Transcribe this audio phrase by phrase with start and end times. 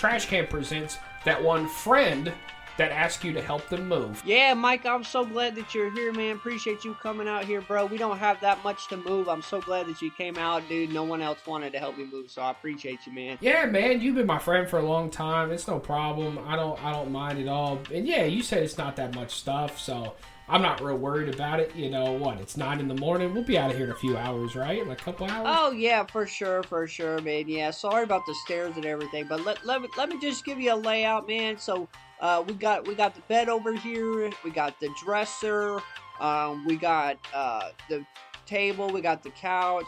[0.00, 0.96] Trash Can presents
[1.26, 2.32] that one friend
[2.78, 4.22] that asks you to help them move.
[4.24, 6.36] Yeah, Mike, I'm so glad that you're here, man.
[6.36, 7.84] Appreciate you coming out here, bro.
[7.84, 9.28] We don't have that much to move.
[9.28, 10.90] I'm so glad that you came out, dude.
[10.90, 13.36] No one else wanted to help me move, so I appreciate you, man.
[13.42, 15.52] Yeah, man, you've been my friend for a long time.
[15.52, 16.38] It's no problem.
[16.46, 17.78] I don't I don't mind at all.
[17.92, 20.14] And yeah, you said it's not that much stuff, so
[20.50, 21.74] I'm not real worried about it.
[21.76, 22.40] You know what?
[22.40, 23.32] It's nine in the morning.
[23.32, 24.82] We'll be out of here in a few hours, right?
[24.82, 25.46] In a couple hours.
[25.48, 27.48] Oh yeah, for sure, for sure, man.
[27.48, 30.58] Yeah, sorry about the stairs and everything, but let let me let me just give
[30.58, 31.56] you a layout, man.
[31.56, 31.88] So
[32.20, 35.80] uh, we got we got the bed over here, we got the dresser,
[36.18, 38.04] um, we got uh, the
[38.44, 39.86] table, we got the couch.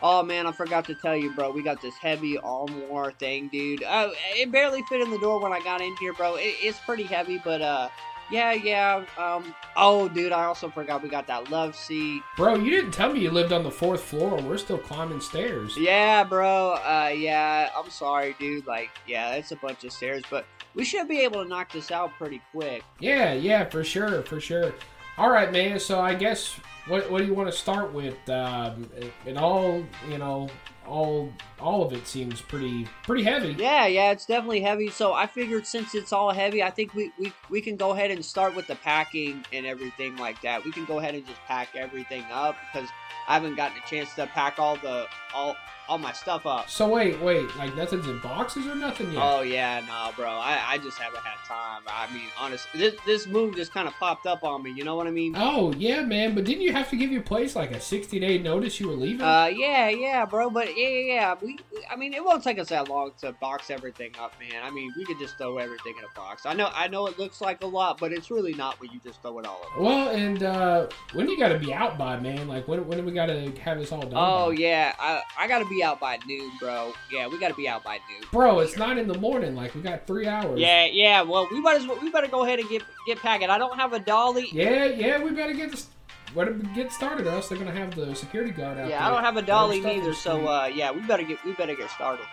[0.00, 1.50] Oh man, I forgot to tell you, bro.
[1.50, 3.82] We got this heavy armoire thing, dude.
[3.82, 6.36] Uh, it barely fit in the door when I got in here, bro.
[6.36, 7.90] It, it's pretty heavy, but uh,
[8.30, 9.04] yeah, yeah.
[9.16, 9.54] Um.
[9.76, 12.22] Oh, dude, I also forgot we got that love seat.
[12.36, 14.40] Bro, you didn't tell me you lived on the fourth floor.
[14.40, 15.76] We're still climbing stairs.
[15.76, 16.72] Yeah, bro.
[16.74, 17.70] Uh, yeah.
[17.76, 18.66] I'm sorry, dude.
[18.66, 21.90] Like, yeah, it's a bunch of stairs, but we should be able to knock this
[21.90, 22.82] out pretty quick.
[23.00, 24.72] Yeah, yeah, for sure, for sure.
[25.16, 25.80] All right, man.
[25.80, 28.16] So I guess what what do you want to start with?
[28.28, 28.88] Um,
[29.26, 30.48] it all you know,
[30.88, 33.54] all all of it seems pretty pretty heavy.
[33.58, 34.88] Yeah, yeah, it's definitely heavy.
[34.88, 38.10] So I figured since it's all heavy, I think we, we, we can go ahead
[38.10, 40.64] and start with the packing and everything like that.
[40.64, 42.88] We can go ahead and just pack everything up because
[43.26, 45.56] I haven't gotten a chance to pack all the all
[45.88, 46.68] all my stuff up.
[46.68, 49.22] So wait, wait, like nothing's in boxes or nothing yet?
[49.22, 50.28] Oh yeah, nah, bro.
[50.28, 51.82] I, I just haven't had time.
[51.86, 54.72] I mean, honestly, this this move just kind of popped up on me.
[54.72, 55.34] You know what I mean?
[55.36, 56.34] Oh yeah, man.
[56.34, 58.94] But didn't you have to give your place like a sixty day notice you were
[58.94, 59.22] leaving?
[59.22, 60.50] Uh, yeah, yeah, bro.
[60.50, 61.34] But yeah, yeah, yeah.
[61.40, 61.58] We,
[61.90, 64.62] I mean, it won't take us that long to box everything up, man.
[64.62, 66.46] I mean, we could just throw everything in a box.
[66.46, 69.00] I know, I know, it looks like a lot, but it's really not when you
[69.04, 69.84] just throw it all in.
[69.84, 72.48] well, and uh, when do you got to be out by, man?
[72.48, 74.12] Like when when do we got to have this all done?
[74.14, 74.52] Oh by?
[74.54, 76.92] yeah, I I gotta be out by noon, bro.
[77.12, 78.22] Yeah, we gotta be out by noon.
[78.32, 79.54] bro, it's nine in the morning.
[79.54, 80.58] Like we got three hours.
[80.60, 81.22] Yeah, yeah.
[81.22, 81.98] Well, we might as well.
[82.00, 83.50] We better go ahead and get get packing.
[83.50, 84.48] I don't have a dolly.
[84.52, 85.86] Yeah, yeah, we better get this.
[86.34, 89.00] Better get started, or else they're gonna have the security guard out Yeah, there.
[89.00, 90.12] I don't have a dolly neither.
[90.12, 92.26] So uh, yeah, we better get we better get started.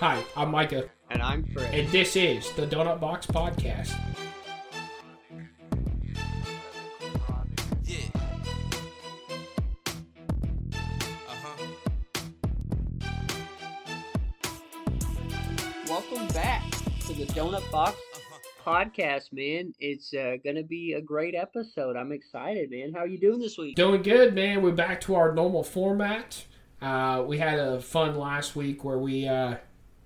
[0.00, 1.68] Hi, I'm Micah, And I'm Chris.
[1.72, 3.94] and this is the Donut Box Podcast.
[15.92, 16.70] Welcome back
[17.00, 17.98] to the Donut Box
[18.64, 19.74] podcast, man.
[19.78, 21.96] It's uh, gonna be a great episode.
[21.96, 22.94] I'm excited, man.
[22.94, 23.76] How are you doing this week?
[23.76, 24.62] Doing good, man.
[24.62, 26.46] We're back to our normal format.
[26.80, 29.56] Uh, we had a fun last week where we uh,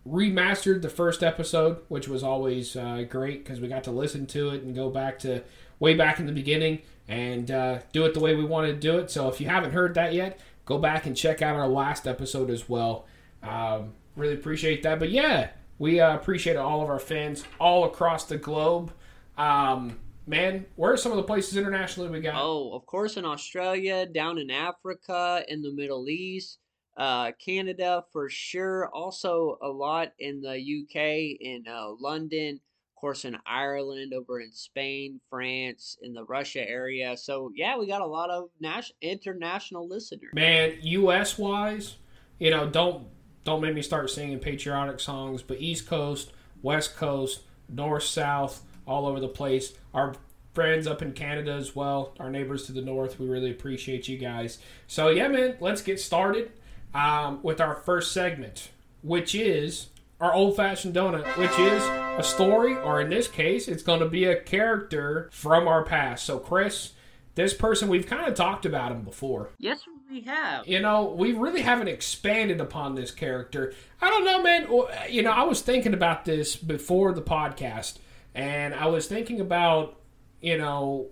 [0.05, 4.49] remastered the first episode, which was always uh, great because we got to listen to
[4.49, 5.45] it and go back to
[5.79, 8.99] way back in the beginning and uh, do it the way we wanted to do
[8.99, 9.09] it.
[9.09, 12.51] So if you haven't heard that yet, go back and check out our last episode
[12.51, 13.07] as well.
[13.41, 14.99] Um, really appreciate that.
[14.99, 18.93] But yeah, we uh, appreciate all of our fans all across the globe.
[19.37, 22.35] Um, man, where are some of the places internationally we got?
[22.37, 26.59] Oh, of course, in Australia, down in Africa, in the Middle East,
[26.97, 28.89] uh, Canada for sure.
[28.95, 34.53] Also, a lot in the UK, in uh, London, of course, in Ireland, over in
[34.53, 37.17] Spain, France, in the Russia area.
[37.19, 40.33] So yeah, we got a lot of nas- international listeners.
[40.33, 41.97] man us wise
[42.39, 43.07] you know don't
[43.47, 49.07] don't make me start singing patriotic songs but east coast west coast north south all
[49.07, 49.73] over the place.
[49.95, 50.15] Our
[50.53, 54.19] friends up in canada as well our neighbors to the north we really appreciate you
[54.19, 54.59] guys.
[54.87, 56.53] So yeah man let's get started
[56.93, 58.71] um, with our first segment
[59.03, 59.89] which is
[60.21, 61.83] our old fashioned donut which is
[62.19, 66.25] a story or in this case it's going to be a character from our past.
[66.25, 66.95] So chris
[67.37, 69.51] this person we've kind of talked about him before.
[69.59, 70.67] Yes, we have.
[70.67, 73.73] you know, we really haven't expanded upon this character.
[74.01, 74.69] I don't know, man.
[75.11, 77.99] You know, I was thinking about this before the podcast,
[78.35, 79.99] and I was thinking about,
[80.41, 81.09] you know,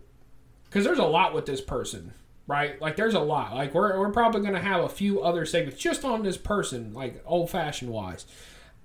[0.65, 2.13] because there's a lot with this person,
[2.47, 2.81] right?
[2.81, 3.55] Like, there's a lot.
[3.55, 6.93] Like, we're, we're probably going to have a few other segments just on this person,
[6.93, 8.27] like old fashioned wise.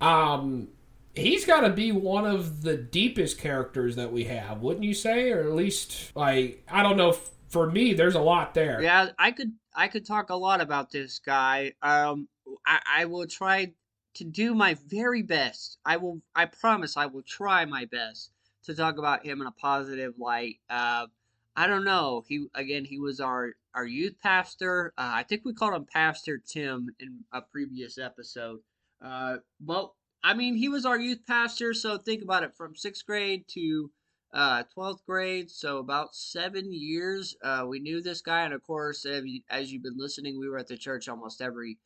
[0.01, 0.69] Um,
[1.15, 5.31] he's got to be one of the deepest characters that we have, wouldn't you say?
[5.31, 7.09] Or at least, like, I don't know.
[7.09, 8.81] f- For me, there's a lot there.
[8.81, 11.73] Yeah, I could I could talk a lot about this guy.
[11.81, 12.27] Um,
[12.65, 13.73] I, I will try
[14.15, 15.77] to do my very best.
[15.85, 16.21] I will.
[16.35, 16.97] I promise.
[16.97, 18.31] I will try my best
[18.65, 20.57] to talk about him in a positive light.
[20.69, 21.07] Uh,
[21.55, 22.23] I don't know.
[22.27, 22.85] He again.
[22.85, 24.93] He was our our youth pastor.
[24.97, 28.59] Uh, I think we called him Pastor Tim in a previous episode.
[29.03, 31.73] Uh, well, I mean, he was our youth pastor.
[31.73, 32.55] So think about it.
[32.55, 33.89] From sixth grade to
[34.33, 39.05] uh 12th grade so about seven years uh we knew this guy and of course
[39.05, 41.77] as you- as you've been listening we were at the church almost every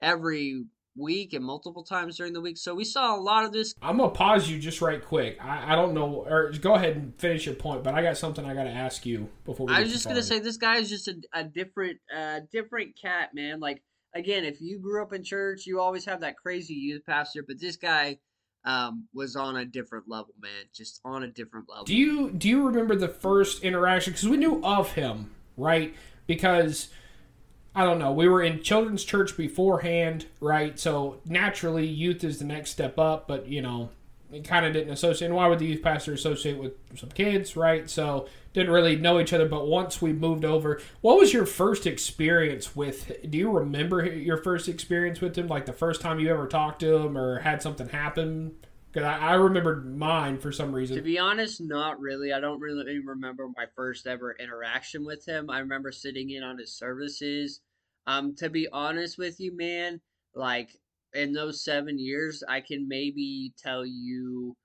[0.00, 0.64] every
[0.96, 2.58] week and multiple times during the week.
[2.58, 3.74] So we saw a lot of this.
[3.80, 5.38] I'm gonna pause you just right quick.
[5.40, 7.84] I, I don't know, or go ahead and finish your point.
[7.84, 9.66] But I got something I got to ask you before.
[9.66, 12.98] we I was just gonna say this guy is just a, a different, uh, different
[13.00, 13.60] cat, man.
[13.60, 13.82] Like
[14.14, 17.60] again, if you grew up in church, you always have that crazy youth pastor, but
[17.60, 18.18] this guy
[18.64, 20.50] um, was on a different level, man.
[20.74, 21.84] Just on a different level.
[21.84, 24.12] Do you do you remember the first interaction?
[24.12, 25.94] Because we knew of him, right?
[26.26, 26.88] Because
[27.74, 30.78] I don't know, we were in children's church beforehand, right?
[30.78, 33.90] So naturally, youth is the next step up, but you know,
[34.44, 35.26] kind of didn't associate.
[35.28, 37.90] And why would the youth pastor associate with some kids, right?
[37.90, 39.48] So didn't really know each other.
[39.48, 43.30] But once we moved over, what was your first experience with?
[43.30, 45.48] Do you remember your first experience with him?
[45.48, 48.54] Like the first time you ever talked to him or had something happen?
[48.92, 50.96] Because I, I remembered mine for some reason.
[50.96, 52.32] To be honest, not really.
[52.32, 55.48] I don't really remember my first ever interaction with him.
[55.48, 57.60] I remember sitting in on his services.
[58.06, 60.00] Um, to be honest with you, man,
[60.34, 60.70] like
[61.14, 64.56] in those seven years, I can maybe tell you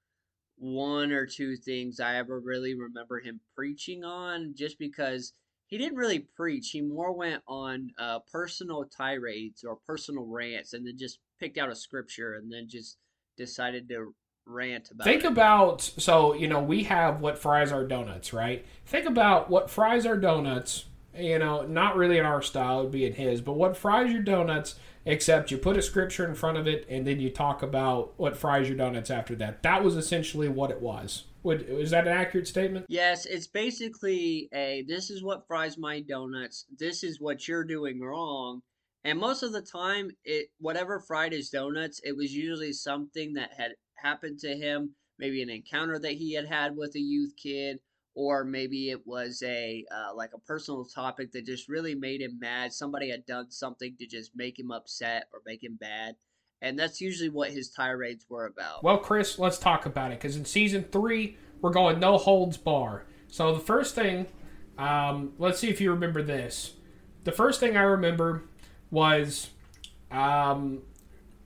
[0.58, 5.34] one or two things I ever really remember him preaching on, just because
[5.68, 6.70] he didn't really preach.
[6.72, 11.72] He more went on uh, personal tirades or personal rants, and then just picked out
[11.72, 12.98] a scripture and then just
[13.38, 14.14] decided to
[14.48, 15.32] rant about Think it.
[15.32, 18.66] about so you know we have what fries our donuts, right?
[18.86, 20.86] Think about what fries our donuts.
[21.18, 24.22] You know, not really in our style, it'd be in his, but what fries your
[24.22, 24.76] donuts?
[25.08, 28.36] Except you put a scripture in front of it, and then you talk about what
[28.36, 29.62] fries your donuts after that.
[29.62, 31.26] That was essentially what it was.
[31.44, 32.88] Would is that an accurate statement?
[32.90, 36.66] Yes, it's basically a this is what fries my donuts.
[36.80, 38.62] This is what you're doing wrong.
[39.04, 43.52] And most of the time, it whatever fried his donuts, it was usually something that
[43.56, 47.78] had happened to him, maybe an encounter that he had had with a youth kid,
[48.16, 52.40] or maybe it was a uh, like a personal topic that just really made him
[52.40, 52.74] mad.
[52.74, 56.16] Somebody had done something to just make him upset or make him bad,
[56.62, 58.84] and that's usually what his tirades were about.
[58.84, 63.06] Well, Chris, let's talk about it because in season three we're going no holds bar.
[63.28, 64.28] So the first thing,
[64.78, 66.74] um, let's see if you remember this.
[67.26, 68.44] The first thing I remember
[68.92, 69.50] was
[70.10, 70.84] um,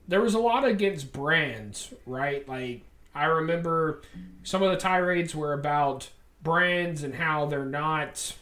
[0.06, 2.46] there was a lot against brands, right?
[2.48, 2.82] Like
[3.14, 4.02] I remember
[4.42, 6.10] some of the tirades were about
[6.42, 8.34] brands and how they're not.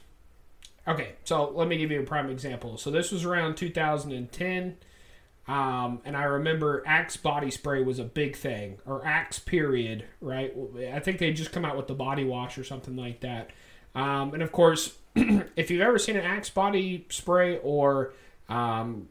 [0.87, 2.79] Okay, so let me give you a prime example.
[2.79, 4.77] So this was around 2010.
[5.49, 10.55] Um, and I remember Axe body spray was a big thing, or Axe period, right?
[10.93, 13.51] I think they just come out with the body wash or something like that.
[13.95, 18.13] Um, and of course, if you've ever seen an Axe body spray or
[18.51, 19.09] um,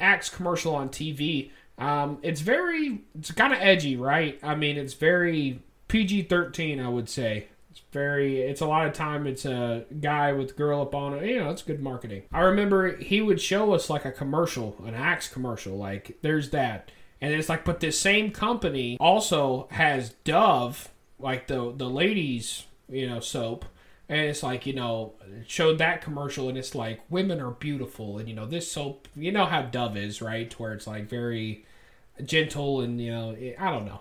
[0.00, 4.40] Axe commercial on TV, um, it's very, it's kind of edgy, right?
[4.42, 7.46] I mean, it's very PG 13, I would say.
[7.76, 11.28] It's very, it's a lot of time, it's a guy with girl up on it.
[11.28, 12.22] You know, it's good marketing.
[12.32, 16.90] I remember he would show us like a commercial, an Axe commercial, like, there's that.
[17.20, 20.88] And it's like, but this same company also has Dove,
[21.18, 23.66] like the the ladies, you know, soap.
[24.08, 25.14] And it's like, you know,
[25.46, 29.32] showed that commercial and it's like women are beautiful and you know, this soap you
[29.32, 30.52] know how Dove is, right?
[30.58, 31.66] Where it's like very
[32.24, 34.00] gentle and you know, I don't know.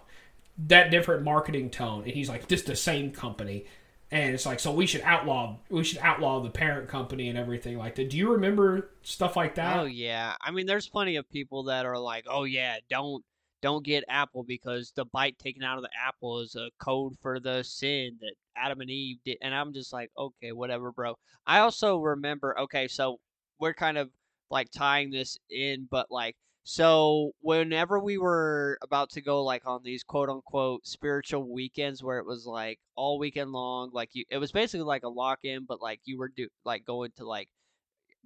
[0.58, 2.04] That different marketing tone.
[2.04, 3.66] And he's like, just the same company.
[4.12, 7.78] And it's like, so we should outlaw we should outlaw the parent company and everything
[7.78, 8.10] like that.
[8.10, 9.80] Do you remember stuff like that?
[9.80, 10.36] Oh yeah.
[10.42, 13.24] I mean there's plenty of people that are like, "Oh yeah, don't
[13.62, 17.40] don't get apple because the bite taken out of the apple is a code for
[17.40, 21.16] the sin that Adam and Eve did." And I'm just like, "Okay, whatever, bro."
[21.48, 23.20] I also remember, okay, so
[23.60, 24.12] we're kind of
[24.52, 26.36] like tying this in, but like
[26.68, 32.18] so whenever we were about to go like on these quote unquote spiritual weekends where
[32.18, 35.66] it was like all weekend long, like you it was basically like a lock in,
[35.66, 37.50] but like you were do like going to like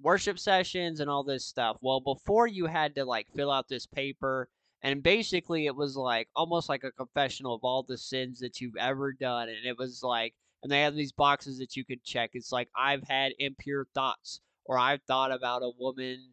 [0.00, 1.76] worship sessions and all this stuff.
[1.82, 4.48] Well, before you had to like fill out this paper
[4.82, 8.76] and basically it was like almost like a confessional of all the sins that you've
[8.78, 10.32] ever done and it was like
[10.62, 12.30] and they have these boxes that you could check.
[12.32, 16.30] It's like I've had impure thoughts or I've thought about a woman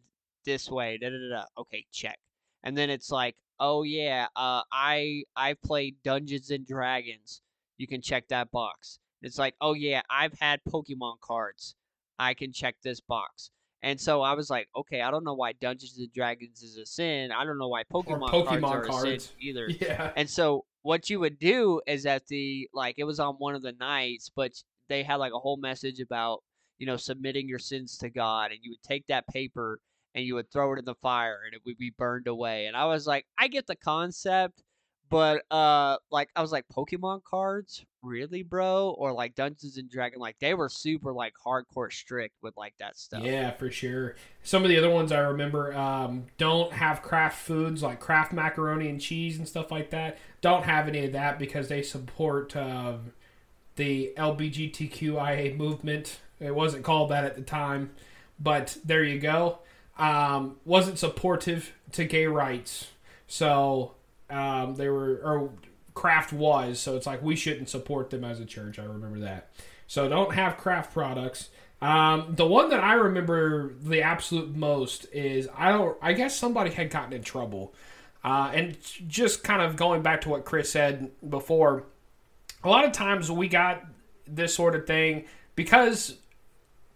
[0.48, 0.98] this way.
[0.98, 1.44] Da, da, da, da.
[1.62, 2.18] Okay, check.
[2.64, 7.42] And then it's like, "Oh yeah, uh I I've played Dungeons and Dragons."
[7.76, 8.98] You can check that box.
[9.22, 11.76] It's like, "Oh yeah, I've had Pokemon cards."
[12.18, 13.50] I can check this box.
[13.82, 16.86] And so I was like, okay, I don't know why Dungeons and Dragons is a
[16.86, 17.30] sin.
[17.30, 19.68] I don't know why Pokemon, Pokemon cards are a sin either.
[19.68, 20.10] Yeah.
[20.16, 23.62] And so what you would do is at the like it was on one of
[23.62, 24.52] the nights, but
[24.88, 26.42] they had like a whole message about,
[26.78, 29.78] you know, submitting your sins to God and you would take that paper
[30.18, 32.66] and you would throw it in the fire and it would be burned away.
[32.66, 34.64] And I was like, I get the concept,
[35.08, 40.18] but uh, like I was like Pokemon cards, really, bro, or like Dungeons and Dragon,
[40.18, 43.22] like they were super like hardcore strict with like that stuff.
[43.22, 44.16] Yeah, for sure.
[44.42, 48.88] Some of the other ones I remember um, don't have Kraft foods like Kraft macaroni
[48.88, 50.18] and cheese and stuff like that.
[50.40, 52.94] Don't have any of that because they support uh,
[53.76, 56.18] the LBGTQIA movement.
[56.40, 57.92] It wasn't called that at the time,
[58.40, 59.60] but there you go.
[59.98, 62.88] Um, wasn't supportive to gay rights,
[63.26, 63.94] so
[64.30, 65.50] um, they were or
[65.94, 66.78] Kraft was.
[66.78, 68.78] So it's like we shouldn't support them as a church.
[68.78, 69.50] I remember that.
[69.88, 71.48] So don't have Kraft products.
[71.80, 75.96] Um, the one that I remember the absolute most is I don't.
[76.02, 77.74] I guess somebody had gotten in trouble,
[78.24, 78.76] uh, and
[79.06, 81.84] just kind of going back to what Chris said before.
[82.64, 83.84] A lot of times we got
[84.26, 85.24] this sort of thing
[85.54, 86.16] because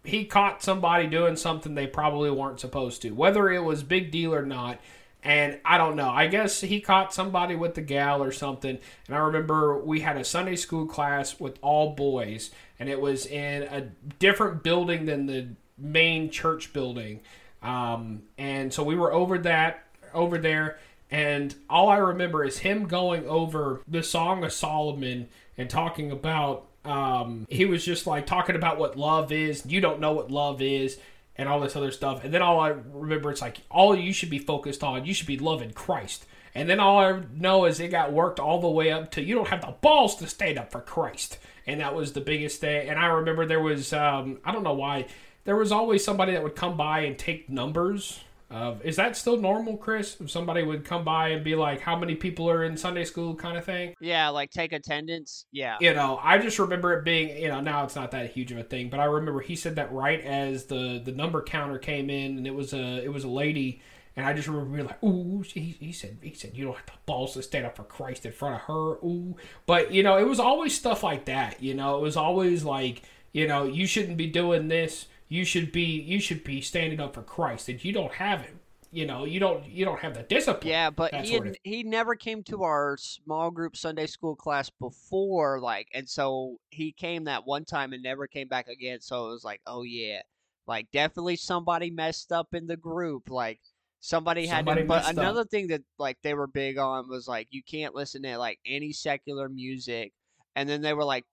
[0.05, 4.35] he caught somebody doing something they probably weren't supposed to, whether it was big deal
[4.35, 4.81] or not.
[5.25, 6.11] And I don't know.
[6.11, 8.79] I guess he caught somebody with the gal or something.
[9.07, 13.27] And I remember we had a Sunday school class with all boys, and it was
[13.27, 13.83] in a
[14.19, 17.21] different building than the main church building.
[17.63, 20.79] Um, and so we were over that over there,
[21.13, 26.67] and all I remember is him going over the Song of Solomon and talking about.
[26.85, 29.65] Um, he was just like talking about what love is.
[29.67, 30.99] You don't know what love is
[31.37, 32.25] and all this other stuff.
[32.25, 35.27] And then all I remember, it's like all you should be focused on, you should
[35.27, 36.27] be loving Christ.
[36.55, 39.35] And then all I know is it got worked all the way up to you
[39.35, 41.39] don't have the balls to stand up for Christ.
[41.67, 42.89] And that was the biggest thing.
[42.89, 45.07] And I remember there was, um, I don't know why,
[45.45, 48.21] there was always somebody that would come by and take numbers.
[48.53, 50.17] Of, is that still normal, Chris?
[50.21, 53.35] If somebody would come by and be like, how many people are in Sunday school
[53.35, 53.95] kind of thing?
[54.01, 55.47] Yeah, like take attendance.
[55.53, 55.77] Yeah.
[55.81, 58.59] you know i just remember it being you know now it's not that huge of
[58.59, 62.11] a thing but i remember he said that right as the the number counter came
[62.11, 63.81] in and it was a it was a lady
[64.17, 66.87] and i just remember being like ooh he, he said he said you don't have
[66.87, 70.19] the balls to stand up for christ in front of her ooh but you know
[70.19, 73.87] it was always stuff like that you know it was always like you know you
[73.87, 77.83] shouldn't be doing this you should be you should be standing up for christ and
[77.83, 78.55] you don't have it
[78.91, 82.15] you know you don't you don't have the discipline Yeah, but he had, he never
[82.15, 87.47] came to our small group Sunday school class before, like, and so he came that
[87.47, 89.01] one time and never came back again.
[89.01, 90.21] So it was like, oh yeah,
[90.67, 93.61] like definitely somebody messed up in the group, like
[94.01, 94.87] somebody had Somebody to.
[94.87, 95.17] But messed up.
[95.17, 98.59] another thing that like they were big on was like you can't listen to like
[98.67, 100.12] any secular music,
[100.55, 101.25] and then they were like,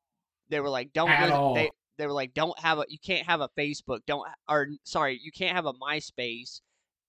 [0.47, 1.55] they were like, don't At listen, all.
[1.55, 5.19] they they were like, don't have a you can't have a Facebook, don't or sorry,
[5.21, 6.61] you can't have a MySpace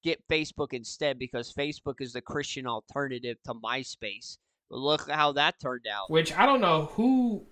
[0.03, 4.39] get Facebook instead because Facebook is the Christian alternative to MySpace.
[4.71, 6.11] Look how that turned out.
[6.11, 7.45] which I don't know who,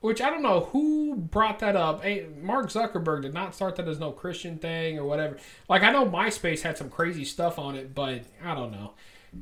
[0.00, 2.02] which I don't know who brought that up.
[2.02, 5.38] Hey, Mark Zuckerberg did not start that as no Christian thing or whatever.
[5.68, 8.92] Like I know MySpace had some crazy stuff on it, but I don't know.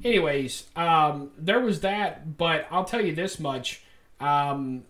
[0.02, 3.82] Anyways, um, there was that, but I'll tell you this much.
[4.20, 4.84] Um,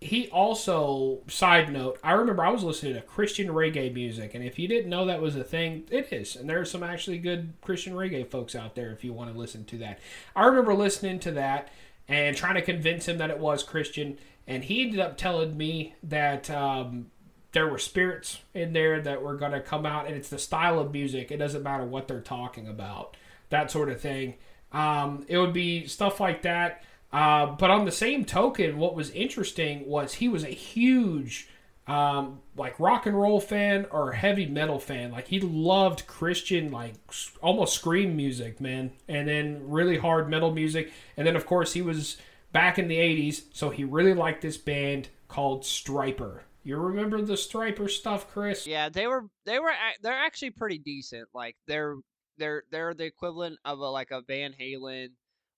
[0.00, 4.58] he also, side note, I remember I was listening to Christian reggae music, and if
[4.58, 6.36] you didn't know that was a thing, it is.
[6.36, 9.38] And there are some actually good Christian reggae folks out there if you want to
[9.38, 9.98] listen to that.
[10.36, 11.70] I remember listening to that
[12.06, 15.96] and trying to convince him that it was Christian, and he ended up telling me
[16.04, 17.10] that um,
[17.50, 20.78] there were spirits in there that were going to come out, and it's the style
[20.78, 21.32] of music.
[21.32, 23.16] It doesn't matter what they're talking about,
[23.50, 24.34] that sort of thing.
[24.70, 26.84] Um, it would be stuff like that.
[27.12, 31.48] Uh, but on the same token, what was interesting was he was a huge,
[31.86, 35.10] um, like rock and roll fan or heavy metal fan.
[35.10, 36.94] Like he loved Christian, like
[37.40, 40.92] almost scream music, man, and then really hard metal music.
[41.16, 42.18] And then of course he was
[42.52, 46.40] back in the '80s, so he really liked this band called Stryper.
[46.62, 48.66] You remember the Stryper stuff, Chris?
[48.66, 49.72] Yeah, they were they were
[50.02, 51.28] they're actually pretty decent.
[51.32, 51.96] Like they're
[52.36, 55.08] they're they're the equivalent of a like a Van Halen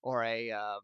[0.03, 0.81] or a um,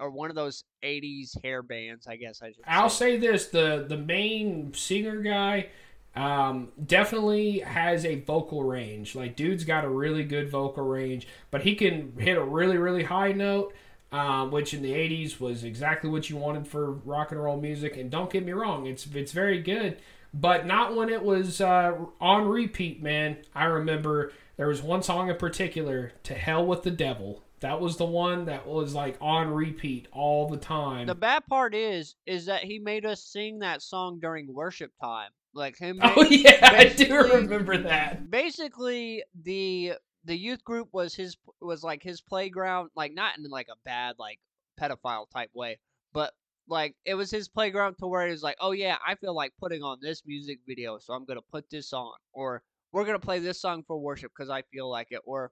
[0.00, 2.64] or one of those '80s hair bands, I guess I should.
[2.66, 3.16] I'll say.
[3.16, 5.68] say this: the the main singer guy
[6.16, 9.14] um, definitely has a vocal range.
[9.14, 13.04] Like, dude's got a really good vocal range, but he can hit a really really
[13.04, 13.74] high note,
[14.10, 17.96] um, which in the '80s was exactly what you wanted for rock and roll music.
[17.96, 19.98] And don't get me wrong, it's it's very good,
[20.34, 23.02] but not when it was uh, on repeat.
[23.02, 27.80] Man, I remember there was one song in particular, "To Hell with the Devil." That
[27.80, 31.06] was the one that was like on repeat all the time.
[31.06, 35.30] The bad part is is that he made us sing that song during worship time.
[35.52, 36.00] Like him.
[36.02, 38.30] Oh yeah, I do remember that.
[38.30, 43.68] basically the the youth group was his was like his playground like not in like
[43.70, 44.38] a bad like
[44.78, 45.78] pedophile type way
[46.12, 46.32] but
[46.68, 49.52] like it was his playground to where he was like oh yeah i feel like
[49.58, 52.62] putting on this music video so i'm gonna put this on or
[52.92, 55.50] we're gonna play this song for worship because i feel like it or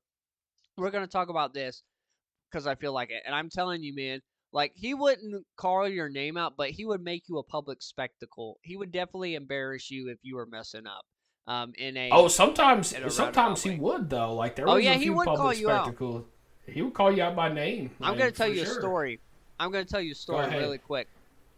[0.76, 1.82] we're gonna talk about this
[2.50, 4.20] because i feel like it and i'm telling you man
[4.52, 8.56] Like he wouldn't call your name out, but he would make you a public spectacle.
[8.62, 11.04] He would definitely embarrass you if you were messing up.
[11.46, 14.32] Um, in a Oh, sometimes a sometimes he roundabout would though.
[14.34, 15.84] Like there Oh, was yeah, a he few would call public you out.
[15.84, 16.24] spectacles.
[16.66, 17.90] He would call you out by name.
[18.00, 19.20] I'm gonna tell you a story.
[19.60, 21.08] I'm gonna tell you a story really quick.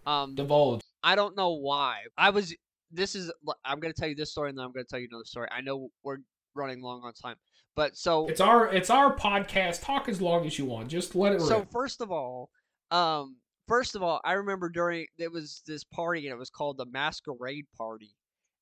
[0.07, 0.81] Um, Divulge.
[1.05, 2.01] I don't know why.
[2.19, 2.53] I was.
[2.91, 3.31] This is.
[3.65, 5.49] I'm gonna tell you this story, and then I'm gonna tell you another story.
[5.53, 6.19] I know we're
[6.57, 7.37] running long on time,
[7.81, 9.83] but so It's our it's our podcast.
[9.83, 10.89] Talk as long as you want.
[10.89, 11.73] Just let it so rip.
[11.73, 12.51] first of all,
[12.91, 16.77] um, first of all, I remember during there was this party, and it was called
[16.77, 18.15] the Masquerade Party,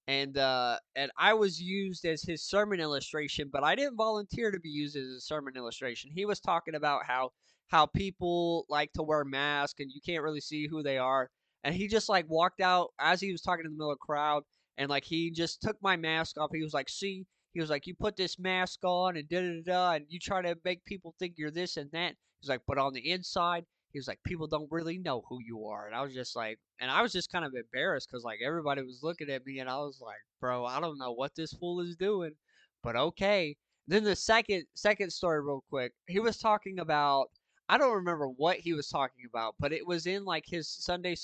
[0.06, 4.60] and uh, and I was used as his sermon illustration, but I didn't volunteer to
[4.60, 6.12] be used as a sermon illustration.
[6.14, 7.30] He was talking about how
[7.66, 11.28] how people like to wear masks, and you can't really see who they are,
[11.64, 14.06] and he just like walked out as he was talking in the middle of the
[14.06, 14.44] crowd,
[14.76, 16.50] and like he just took my mask off.
[16.52, 19.62] He was like, "See." He was like, "You put this mask on and da da
[19.62, 22.78] da, and you try to make people think you're this and that." He's like, "But
[22.78, 26.02] on the inside, he was like, people don't really know who you are." And I
[26.02, 29.30] was just like, and I was just kind of embarrassed because like everybody was looking
[29.30, 32.36] at me, and I was like, "Bro, I don't know what this fool is doing,
[32.82, 37.30] but okay." Then the second second story, real quick, he was talking about.
[37.70, 41.16] I don't remember what he was talking about, but it was in like his Sunday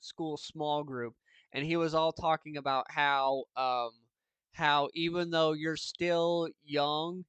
[0.00, 1.14] school small group,
[1.52, 3.90] and he was all talking about how um
[4.54, 7.24] how even though you're still young,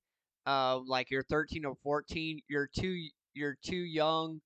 [0.46, 4.40] uh, like you're 13 or 14, you're too you're too young,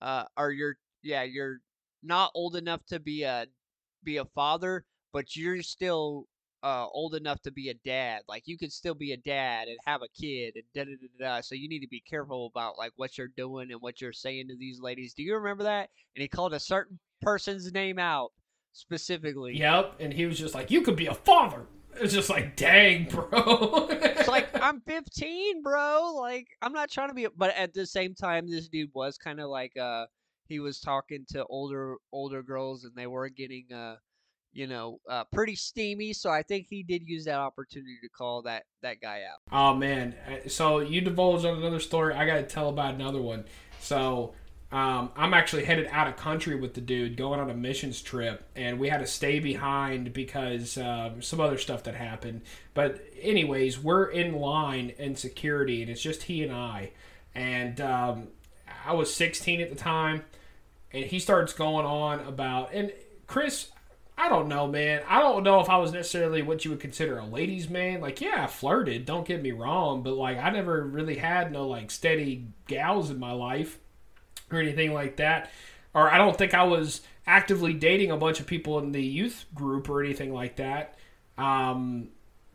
[0.00, 1.58] uh, or you're yeah you're
[2.02, 3.46] not old enough to be a
[4.02, 6.26] be a father, but you're still
[6.62, 8.22] uh, old enough to be a dad.
[8.28, 11.36] Like you could still be a dad and have a kid and da da da
[11.36, 11.40] da.
[11.40, 14.48] So you need to be careful about like what you're doing and what you're saying
[14.48, 15.14] to these ladies.
[15.14, 15.90] Do you remember that?
[16.14, 18.30] And he called a certain person's name out
[18.72, 19.56] specifically.
[19.58, 19.96] Yep.
[19.98, 21.66] And he was just like, "You could be a father."
[21.96, 23.88] It's just like, dang, bro.
[23.90, 26.14] It's like I'm 15, bro.
[26.16, 29.40] Like I'm not trying to be, but at the same time, this dude was kind
[29.40, 30.06] of like uh,
[30.48, 33.96] he was talking to older older girls, and they were getting uh,
[34.52, 36.12] you know, uh, pretty steamy.
[36.12, 39.40] So I think he did use that opportunity to call that that guy out.
[39.52, 40.14] Oh man!
[40.28, 42.14] Uh, So you divulged on another story.
[42.14, 43.44] I got to tell about another one.
[43.80, 44.34] So
[44.72, 48.48] um, I'm actually headed out of country with the dude, going on a missions trip,
[48.54, 52.42] and we had to stay behind because um, some other stuff that happened.
[52.72, 56.92] But anyways, we're in line in security, and it's just he and I.
[57.34, 58.28] And um,
[58.86, 60.24] I was 16 at the time,
[60.92, 62.92] and he starts going on about and
[63.26, 63.68] Chris.
[64.16, 65.02] I don't know, man.
[65.08, 68.02] I don't know if I was necessarily what you would consider a ladies' man.
[68.02, 69.06] Like, yeah, I flirted.
[69.06, 73.18] Don't get me wrong, but like, I never really had no like steady gals in
[73.18, 73.78] my life
[74.52, 75.50] or anything like that.
[75.94, 79.46] Or I don't think I was actively dating a bunch of people in the youth
[79.54, 80.96] group or anything like that.
[81.36, 82.08] Um,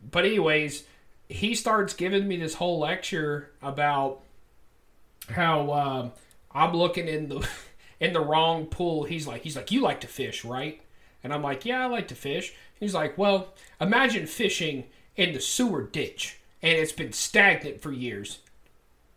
[0.10, 0.84] but anyways,
[1.28, 4.22] he starts giving me this whole lecture about
[5.30, 6.12] how um,
[6.52, 7.48] I'm looking in the
[8.00, 9.04] in the wrong pool.
[9.04, 10.82] He's like, he's like, you like to fish, right?
[11.24, 12.54] And I'm like, yeah, I like to fish.
[12.80, 18.40] He's like, well, imagine fishing in the sewer ditch and it's been stagnant for years.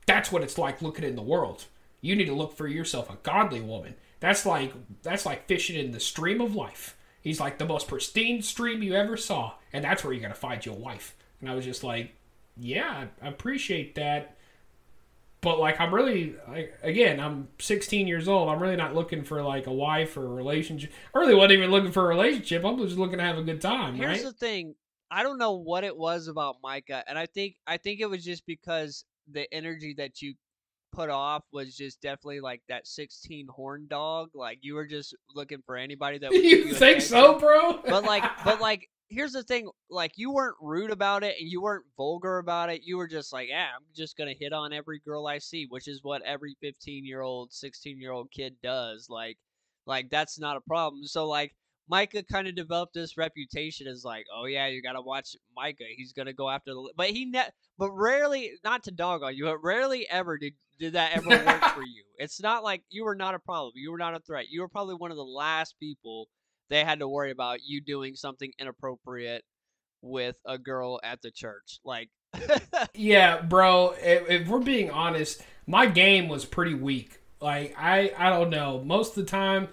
[0.07, 1.67] That's what it's like looking in the world.
[2.01, 3.95] You need to look for yourself a godly woman.
[4.21, 6.97] That's like that's like fishing in the stream of life.
[7.21, 10.35] He's like the most pristine stream you ever saw, and that's where you got to
[10.35, 11.17] find your wife.
[11.41, 12.15] And I was just like,
[12.57, 14.39] yeah, I appreciate that
[15.41, 19.43] but like I'm really like again I'm 16 years old I'm really not looking for
[19.43, 22.79] like a wife or a relationship I really wasn't even looking for a relationship I'm
[22.79, 24.75] just looking to have a good time Here's right the thing.
[25.11, 28.25] I don't know what it was about Micah, and I think I think it was
[28.25, 30.35] just because the energy that you
[30.93, 34.31] put off was just definitely like that 16 horn dog.
[34.35, 38.61] Like you were just looking for anybody that you think so bro But like, but
[38.61, 39.71] like, here's the thing.
[39.91, 42.83] Like you weren't rude about it, and you weren't vulgar about it.
[42.85, 45.89] You were just like, yeah, I'm just gonna hit on every girl I see, which
[45.89, 49.09] is what every 15 year old, 16 year old kid does.
[49.11, 49.39] Like,
[49.87, 51.05] like that's not a problem.
[51.05, 51.55] So like.
[51.89, 55.85] Micah kind of developed this reputation as like, oh yeah, you gotta watch Micah.
[55.97, 59.45] He's gonna go after the, but he ne- but rarely, not to dog on you,
[59.45, 62.05] but rarely ever did did that ever work for you.
[62.19, 63.73] It's not like you were not a problem.
[63.77, 64.47] You were not a threat.
[64.51, 66.29] You were probably one of the last people
[66.71, 69.43] they had to worry about you doing something inappropriate
[70.03, 71.81] with a girl at the church.
[71.85, 72.11] Like,
[72.95, 78.29] yeah bro if, if we're being honest my game was pretty weak like I I
[78.29, 79.69] don't know most of the time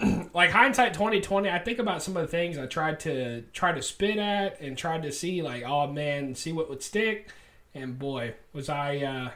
[0.34, 3.82] like hindsight 2020 i think about some of the things i tried to try to
[3.82, 7.28] spit at and tried to see like oh man see what would stick.
[7.74, 9.30] And boy was i uh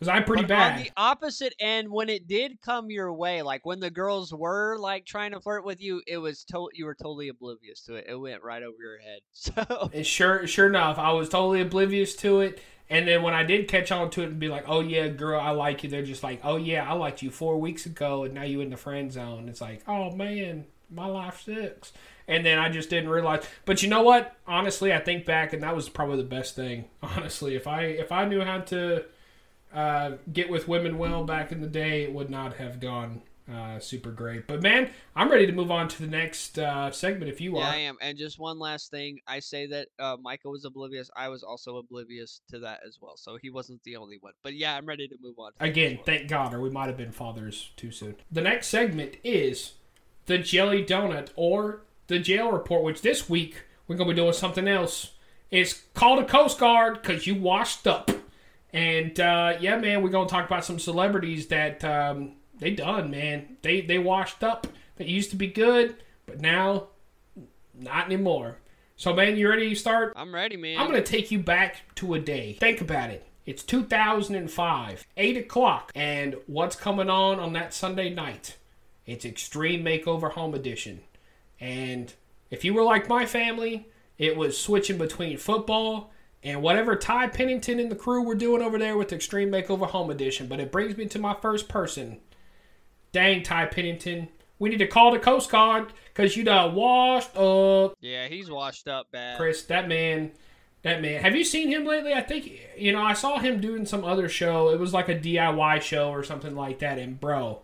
[0.00, 0.78] Was I'm pretty But bad?
[0.78, 4.78] On the opposite end, when it did come your way, like when the girls were
[4.78, 8.06] like trying to flirt with you, it was to- you were totally oblivious to it.
[8.08, 9.20] It went right over your head.
[9.32, 12.60] So And sure, sure enough, I was totally oblivious to it.
[12.88, 15.38] And then when I did catch on to it and be like, "Oh yeah, girl,
[15.40, 18.34] I like you," they're just like, "Oh yeah, I liked you four weeks ago, and
[18.34, 21.92] now you're in the friend zone." It's like, "Oh man, my life sucks."
[22.26, 23.44] And then I just didn't realize.
[23.64, 24.34] But you know what?
[24.46, 26.86] Honestly, I think back, and that was probably the best thing.
[27.02, 29.04] Honestly, if I if I knew how to
[29.72, 33.78] uh, get with women well back in the day, it would not have gone uh,
[33.78, 34.46] super great.
[34.46, 37.30] But man, I'm ready to move on to the next uh, segment.
[37.30, 37.96] If you yeah, are, I am.
[38.00, 41.10] And just one last thing, I say that uh, Michael was oblivious.
[41.16, 43.16] I was also oblivious to that as well.
[43.16, 44.32] So he wasn't the only one.
[44.42, 45.52] But yeah, I'm ready to move on.
[45.52, 48.16] to Again, thank God, or we might have been fathers too soon.
[48.30, 49.72] The next segment is
[50.26, 54.32] the Jelly Donut or the Jail Report, which this week we're going to be doing
[54.32, 55.12] something else.
[55.50, 58.10] It's called a Coast Guard because you washed up.
[58.72, 63.10] And uh, yeah, man, we're going to talk about some celebrities that um, they done,
[63.10, 63.56] man.
[63.62, 64.66] They, they washed up.
[64.96, 66.88] They used to be good, but now
[67.74, 68.58] not anymore.
[68.96, 70.12] So, man, you ready to start?
[70.14, 70.78] I'm ready, man.
[70.78, 72.58] I'm going to take you back to a day.
[72.60, 73.26] Think about it.
[73.46, 78.58] It's 2005, 8 o'clock, and what's coming on on that Sunday night?
[79.06, 81.00] It's Extreme Makeover Home Edition.
[81.58, 82.12] And
[82.50, 87.78] if you were like my family, it was switching between football and whatever Ty Pennington
[87.78, 90.46] and the crew were doing over there with Extreme Makeover Home Edition.
[90.46, 92.18] But it brings me to my first person.
[93.12, 94.28] Dang, Ty Pennington.
[94.58, 97.94] We need to call the Coast Guard because you done washed up.
[98.00, 99.38] yeah, he's washed up bad.
[99.38, 100.32] Chris, that man,
[100.82, 101.22] that man.
[101.22, 102.12] Have you seen him lately?
[102.12, 103.02] I think you know.
[103.02, 104.70] I saw him doing some other show.
[104.70, 106.98] It was like a DIY show or something like that.
[106.98, 107.62] And bro,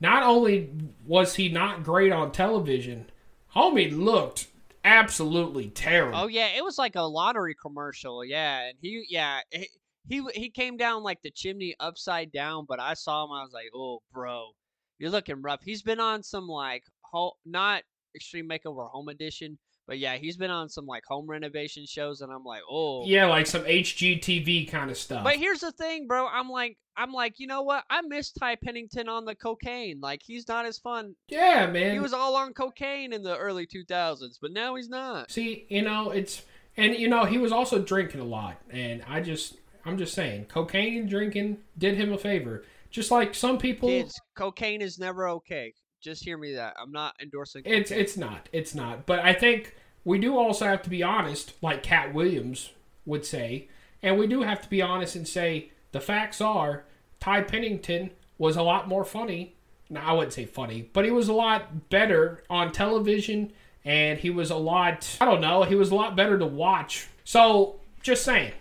[0.00, 0.70] not only
[1.06, 3.10] was he not great on television,
[3.54, 4.48] homie looked
[4.84, 6.18] absolutely terrible.
[6.18, 8.24] Oh yeah, it was like a lottery commercial.
[8.24, 9.68] Yeah, and he yeah he
[10.08, 12.66] he, he came down like the chimney upside down.
[12.68, 14.50] But I saw him, I was like, oh bro,
[14.98, 15.60] you're looking rough.
[15.64, 17.82] He's been on some like ho- not
[18.14, 22.32] Extreme Makeover Home Edition, but yeah, he's been on some like home renovation shows, and
[22.32, 25.24] I'm like, oh Yeah, like some HGTV kind of stuff.
[25.24, 26.26] But here's the thing, bro.
[26.26, 27.84] I'm like, I'm like, you know what?
[27.90, 30.00] I miss Ty Pennington on the cocaine.
[30.00, 31.14] Like, he's not as fun.
[31.28, 31.92] yeah, man.
[31.92, 35.30] He was all on cocaine in the early 2000s, but now he's not.
[35.30, 36.42] See, you know, it's
[36.76, 40.46] and you know he was also drinking a lot, and I just, I'm just saying,
[40.46, 42.64] cocaine and drinking did him a favor.
[42.90, 45.74] Just like some people, Kids, cocaine is never okay.
[46.04, 46.76] Just hear me that.
[46.78, 47.62] I'm not endorsing.
[47.64, 48.50] It's it's not.
[48.52, 49.06] It's not.
[49.06, 52.72] But I think we do also have to be honest, like Katt Williams
[53.06, 53.68] would say,
[54.02, 56.84] and we do have to be honest and say the facts are
[57.20, 59.56] Ty Pennington was a lot more funny.
[59.88, 63.50] Now I wouldn't say funny, but he was a lot better on television,
[63.82, 65.16] and he was a lot.
[65.22, 65.62] I don't know.
[65.62, 67.08] He was a lot better to watch.
[67.24, 68.52] So just saying,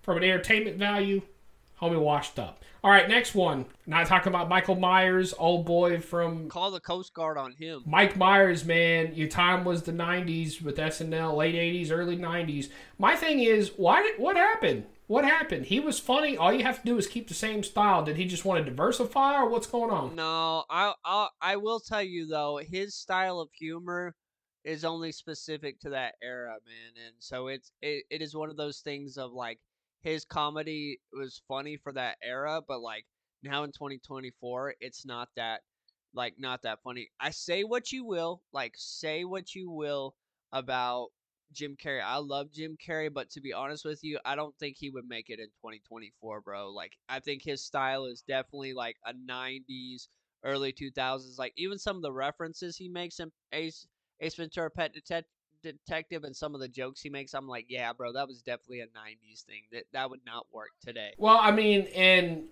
[0.00, 1.20] from an entertainment value,
[1.78, 2.63] homie washed up.
[2.84, 3.64] All right, next one.
[3.86, 7.82] Not talking about Michael Myers, old boy from Call the Coast Guard on him.
[7.86, 12.68] Mike Myers, man, your time was the '90s with SNL, late '80s, early '90s.
[12.98, 14.84] My thing is, why did what happened?
[15.06, 15.64] What happened?
[15.64, 16.36] He was funny.
[16.36, 18.04] All you have to do is keep the same style.
[18.04, 20.14] Did he just want to diversify, or what's going on?
[20.14, 24.14] No, I I I will tell you though, his style of humor
[24.62, 27.06] is only specific to that era, man.
[27.06, 29.58] And so it's it, it is one of those things of like
[30.04, 33.06] his comedy was funny for that era, but like
[33.42, 35.62] now in 2024, it's not that
[36.14, 37.10] like not that funny.
[37.20, 40.14] I say what you will, like say what you will
[40.52, 41.08] about
[41.52, 42.02] Jim Carrey.
[42.02, 45.08] I love Jim Carrey, but to be honest with you, I don't think he would
[45.08, 46.70] make it in 2024, bro.
[46.72, 50.08] Like I think his style is definitely like a 90s,
[50.44, 51.38] early 2000s.
[51.38, 53.86] Like even some of the references he makes in Ace
[54.20, 55.28] Ace Ventura: Pet Detect-
[55.72, 58.80] Detective and some of the jokes he makes, I'm like, yeah, bro, that was definitely
[58.80, 59.62] a 90s thing.
[59.72, 61.12] That that would not work today.
[61.18, 62.44] Well, I mean, and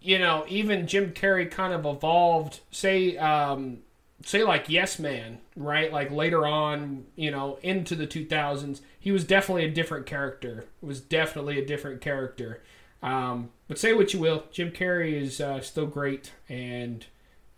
[0.00, 2.60] you know, even Jim Carrey kind of evolved.
[2.70, 3.78] Say, um,
[4.24, 5.92] say like Yes Man, right?
[5.92, 10.64] Like later on, you know, into the 2000s, he was definitely a different character.
[10.80, 12.62] Was definitely a different character.
[13.02, 17.06] Um, but say what you will, Jim Carrey is uh, still great, and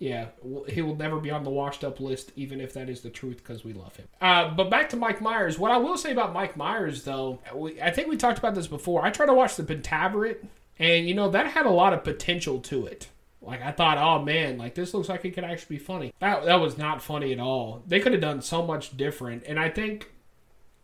[0.02, 0.26] yeah,
[0.68, 3.36] he will never be on the washed up list, even if that is the truth,
[3.36, 4.08] because we love him.
[4.20, 5.60] Uh, but back to Mike Myers.
[5.60, 8.66] What I will say about Mike Myers, though, we, I think we talked about this
[8.66, 9.04] before.
[9.04, 10.44] I tried to watch the Pentaverate,
[10.76, 13.06] and you know that had a lot of potential to it.
[13.40, 16.12] Like I thought, oh man, like this looks like it could actually be funny.
[16.18, 17.84] That that was not funny at all.
[17.86, 20.10] They could have done so much different, and I think,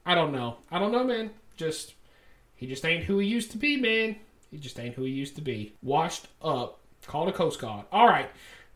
[0.07, 1.31] I don't know, I don't know, man.
[1.57, 1.95] Just
[2.55, 4.15] he just ain't who he used to be, man.
[4.49, 5.75] He just ain't who he used to be.
[5.83, 6.79] Washed up.
[7.07, 7.87] Called a Coast Guard.
[7.91, 8.29] All right.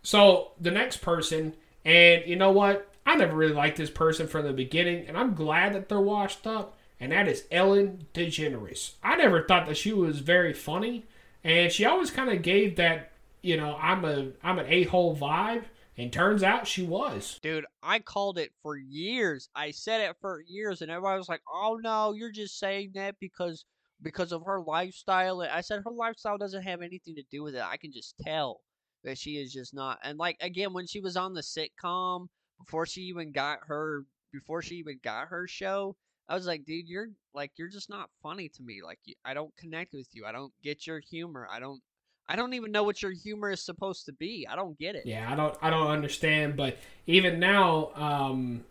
[0.02, 2.88] So the next person, and you know what?
[3.04, 6.46] I never really liked this person from the beginning, and I'm glad that they're washed
[6.46, 6.76] up.
[7.00, 8.92] And that is Ellen DeGeneres.
[9.02, 11.04] I never thought that she was very funny.
[11.42, 13.10] and she always kind of gave that
[13.42, 15.64] you know I'm a I'm an a hole vibe,
[15.98, 17.40] and turns out she was.
[17.42, 19.48] Dude, I called it for years.
[19.56, 23.16] I said it for years, and everybody was like, "Oh no, you're just saying that
[23.18, 23.64] because
[24.00, 27.62] because of her lifestyle." I said her lifestyle doesn't have anything to do with it.
[27.62, 28.60] I can just tell
[29.04, 29.98] that she is just not.
[30.02, 32.26] And like again, when she was on the sitcom
[32.58, 35.96] before she even got her before she even got her show,
[36.28, 38.80] I was like, dude, you're like you're just not funny to me.
[38.84, 40.24] Like I don't connect with you.
[40.26, 41.48] I don't get your humor.
[41.50, 41.80] I don't.
[42.28, 44.46] I don't even know what your humor is supposed to be.
[44.48, 45.04] I don't get it.
[45.04, 48.64] Yeah, I don't I don't understand, but even now, um,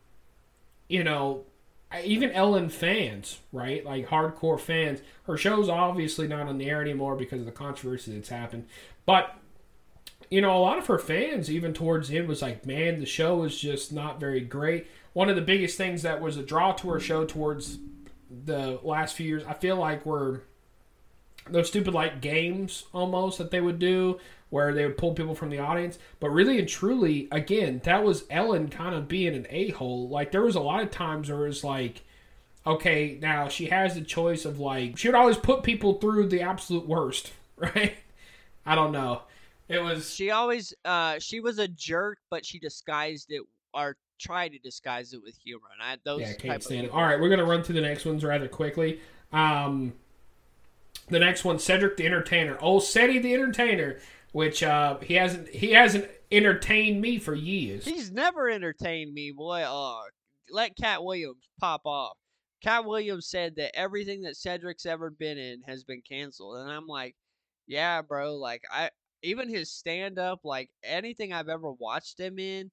[0.87, 1.43] you know,
[2.03, 3.85] even Ellen fans, right?
[3.85, 8.13] Like hardcore fans, her show's obviously not on the air anymore because of the controversy
[8.13, 8.67] that's happened.
[9.05, 9.35] But
[10.31, 13.05] you know, a lot of her fans, even towards the end, was like, "Man, the
[13.05, 16.71] show is just not very great." One of the biggest things that was a draw
[16.71, 17.77] to her show towards
[18.45, 20.43] the last few years, I feel like, were
[21.49, 25.49] those stupid like games almost that they would do where they would pull people from
[25.49, 25.97] the audience.
[26.19, 30.07] But really and truly, again, that was Ellen kind of being an a hole.
[30.07, 32.03] Like there was a lot of times where it's like,
[32.65, 36.41] okay, now she has the choice of like she would always put people through the
[36.41, 37.95] absolute worst, right?
[38.65, 39.23] I don't know.
[39.71, 43.41] It was She always uh she was a jerk, but she disguised it
[43.73, 45.67] or tried to disguise it with humor.
[45.73, 46.91] And I those yeah, I can't of stand it.
[46.91, 48.99] All right, we're gonna run through the next ones rather quickly.
[49.31, 49.93] Um,
[51.09, 53.99] the next one, Cedric the Entertainer, old Ceddy the Entertainer,
[54.31, 57.85] which uh, he hasn't he hasn't entertained me for years.
[57.85, 59.63] He's never entertained me, boy.
[59.65, 60.03] Oh,
[60.49, 62.17] let Katt Williams pop off.
[62.63, 66.87] Katt Williams said that everything that Cedric's ever been in has been canceled, and I'm
[66.87, 67.15] like,
[67.67, 68.35] yeah, bro.
[68.35, 68.89] Like I
[69.23, 72.71] even his stand up, like anything I've ever watched him in,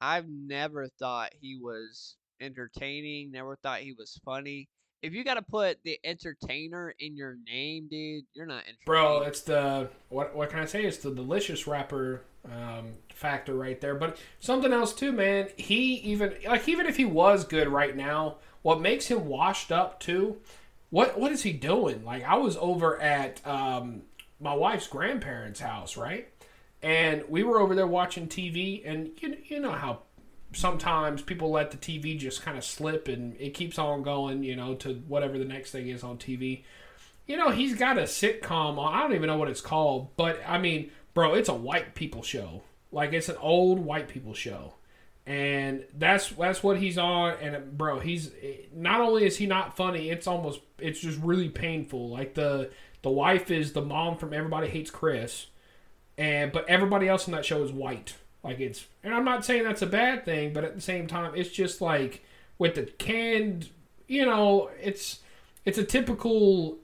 [0.00, 3.30] I've never thought he was entertaining.
[3.30, 4.68] Never thought he was funny.
[5.02, 8.86] If you got to put the entertainer in your name, dude, you're not entertaining.
[8.86, 10.84] Bro, it's the what what can I say?
[10.84, 13.94] It's the delicious rapper um, factor right there.
[13.94, 15.48] But something else too, man.
[15.56, 20.00] He even like even if he was good right now, what makes him washed up
[20.00, 20.38] too?
[20.90, 22.04] What what is he doing?
[22.04, 24.02] Like I was over at um,
[24.40, 26.28] my wife's grandparents' house, right?
[26.82, 30.00] And we were over there watching TV, and you you know how
[30.52, 34.56] sometimes people let the TV just kind of slip, and it keeps on going, you
[34.56, 36.64] know, to whatever the next thing is on TV.
[37.26, 38.94] You know, he's got a sitcom on.
[38.94, 42.22] I don't even know what it's called, but I mean, bro, it's a white people
[42.22, 42.62] show.
[42.92, 44.74] Like it's an old white people show,
[45.26, 47.34] and that's that's what he's on.
[47.40, 48.30] And bro, he's
[48.72, 52.10] not only is he not funny, it's almost it's just really painful.
[52.10, 52.70] Like the
[53.06, 55.46] the wife is the mom from Everybody Hates Chris,
[56.18, 58.14] and but everybody else in that show is white.
[58.42, 61.32] Like it's, and I'm not saying that's a bad thing, but at the same time,
[61.36, 62.24] it's just like
[62.58, 63.68] with the canned,
[64.08, 65.20] you know, it's
[65.64, 66.78] it's a typical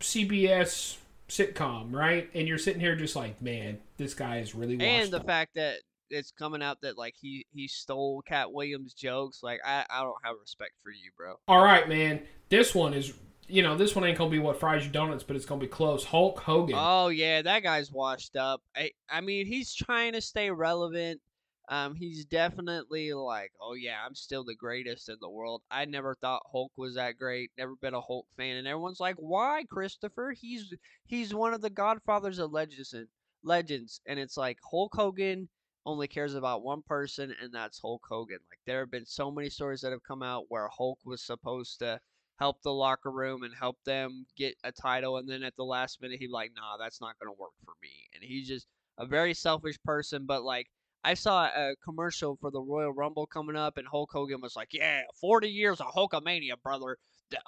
[0.00, 0.96] CBS
[1.28, 2.30] sitcom, right?
[2.32, 5.26] And you're sitting here just like, man, this guy is really and the up.
[5.26, 9.84] fact that it's coming out that like he he stole Katt Williams' jokes, like I
[9.90, 11.34] I don't have respect for you, bro.
[11.46, 13.12] All right, man, this one is,
[13.48, 15.66] you know, this one ain't gonna be what fries your donuts, but it's gonna be
[15.66, 16.04] close.
[16.04, 16.76] Hulk Hogan.
[16.78, 18.62] Oh yeah, that guy's washed up.
[18.74, 21.20] I I mean he's trying to stay relevant.
[21.68, 25.62] Um, he's definitely like, oh yeah, I'm still the greatest in the world.
[25.70, 27.50] I never thought Hulk was that great.
[27.58, 30.32] Never been a Hulk fan, and everyone's like, why, Christopher?
[30.32, 30.72] He's
[31.04, 32.94] he's one of the godfathers of legends.
[33.42, 35.48] Legends, and it's like Hulk Hogan
[35.84, 38.38] only cares about one person, and that's Hulk Hogan.
[38.50, 41.78] Like there have been so many stories that have come out where Hulk was supposed
[41.78, 42.00] to
[42.38, 46.00] help the locker room and help them get a title, and then at the last
[46.00, 48.08] minute he's like, nah, that's not gonna work for me.
[48.14, 48.66] And he's just
[48.98, 50.68] a very selfish person, but like.
[51.04, 54.74] I saw a commercial for the Royal Rumble coming up, and Hulk Hogan was like,
[54.74, 56.98] "Yeah, 40 years of Hulkamania, brother.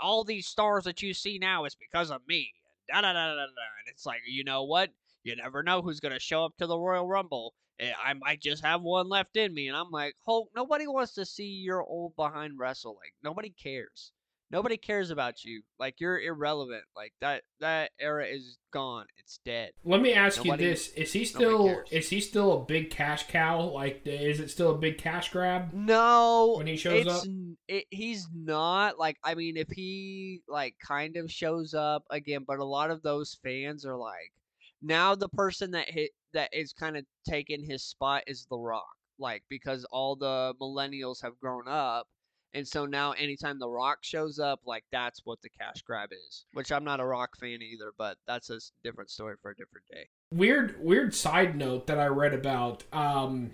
[0.01, 2.53] All these stars that you see now is because of me."
[2.87, 3.45] Da da da da da.
[3.45, 4.91] And it's like, you know what?
[5.25, 7.53] You never know who's gonna show up to the Royal Rumble.
[7.81, 10.51] I might just have one left in me, and I'm like, Hulk.
[10.55, 13.11] Nobody wants to see your old behind wrestling.
[13.25, 14.13] Nobody cares.
[14.51, 15.63] Nobody cares about you.
[15.79, 16.85] Like you're irrelevant.
[16.97, 19.05] Like that that era is gone.
[19.19, 19.73] It's dead.
[19.85, 23.27] Let me ask Nobody- you this: Is he still is he still a big cash
[23.29, 23.61] cow?
[23.61, 25.73] Like, is it still a big cash grab?
[25.75, 27.25] No, When he shows it's, up?
[27.69, 29.19] It, he's not like.
[29.23, 33.39] I mean, if he like kind of shows up again, but a lot of those
[33.45, 34.33] fans are like,
[34.81, 38.97] now the person that hit that is kind of taking his spot is The Rock,
[39.19, 42.07] like because all the millennials have grown up.
[42.55, 46.47] And so now, anytime The Rock shows up, like that's what the cash grab is.
[46.53, 49.87] Which I'm not a Rock fan either, but that's a different story for a different
[49.91, 50.09] day.
[50.33, 52.85] Weird, weird side note that I read about.
[52.93, 53.53] Um,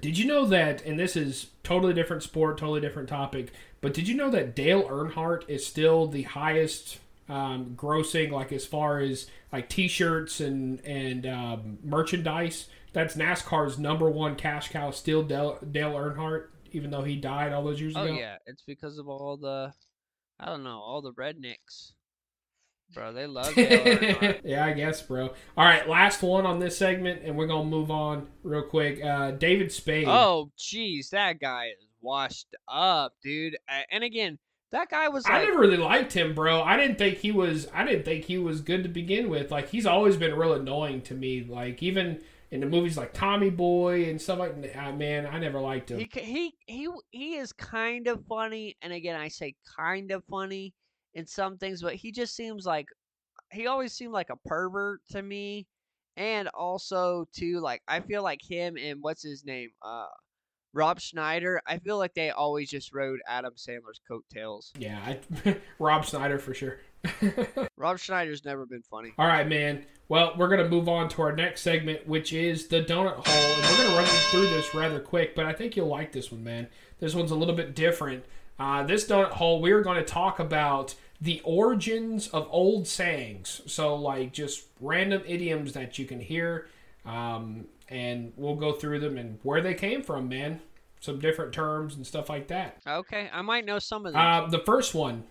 [0.00, 0.84] did you know that?
[0.84, 3.52] And this is totally different sport, totally different topic.
[3.80, 8.66] But did you know that Dale Earnhardt is still the highest um, grossing, like as
[8.66, 12.68] far as like T-shirts and and um, merchandise.
[12.92, 17.64] That's NASCAR's number one cash cow, still Dale, Dale Earnhardt, even though he died all
[17.64, 18.14] those years Oh ago.
[18.14, 19.72] yeah, it's because of all the,
[20.40, 21.92] I don't know, all the rednecks,
[22.92, 23.12] bro.
[23.12, 25.30] They love yeah, I guess, bro.
[25.56, 29.02] All right, last one on this segment, and we're gonna move on real quick.
[29.02, 30.06] Uh, David Spade.
[30.08, 33.56] Oh, jeez, that guy is washed up, dude.
[33.90, 34.38] And again,
[34.72, 36.62] that guy was I never really liked him, bro.
[36.62, 37.68] I didn't think he was.
[37.72, 39.50] I didn't think he was good to begin with.
[39.50, 41.46] Like he's always been real annoying to me.
[41.48, 42.22] Like even
[42.54, 44.78] in the movies like Tommy Boy and stuff like that.
[44.78, 45.98] Uh, man, I never liked him.
[45.98, 50.72] he he he he is kind of funny, and again, I say kind of funny
[51.14, 52.86] in some things, but he just seems like
[53.50, 55.66] he always seemed like a pervert to me,
[56.16, 60.06] and also too like I feel like him and what's his name, uh,
[60.72, 61.60] Rob Schneider.
[61.66, 64.70] I feel like they always just rode Adam Sandler's coattails.
[64.78, 65.00] yeah,
[65.44, 66.78] I, Rob Schneider for sure.
[67.76, 69.12] Rob Schneider's never been funny.
[69.18, 69.84] All right, man.
[70.08, 73.62] Well, we're gonna move on to our next segment, which is the donut hole, and
[73.62, 75.34] we're gonna run through this rather quick.
[75.34, 76.68] But I think you'll like this one, man.
[76.98, 78.24] This one's a little bit different.
[78.58, 83.60] Uh, this donut hole, we're going to talk about the origins of old sayings.
[83.66, 86.68] So, like, just random idioms that you can hear,
[87.04, 90.60] um, and we'll go through them and where they came from, man.
[91.00, 92.78] Some different terms and stuff like that.
[92.86, 94.22] Okay, I might know some of them.
[94.22, 95.24] Uh, the first one,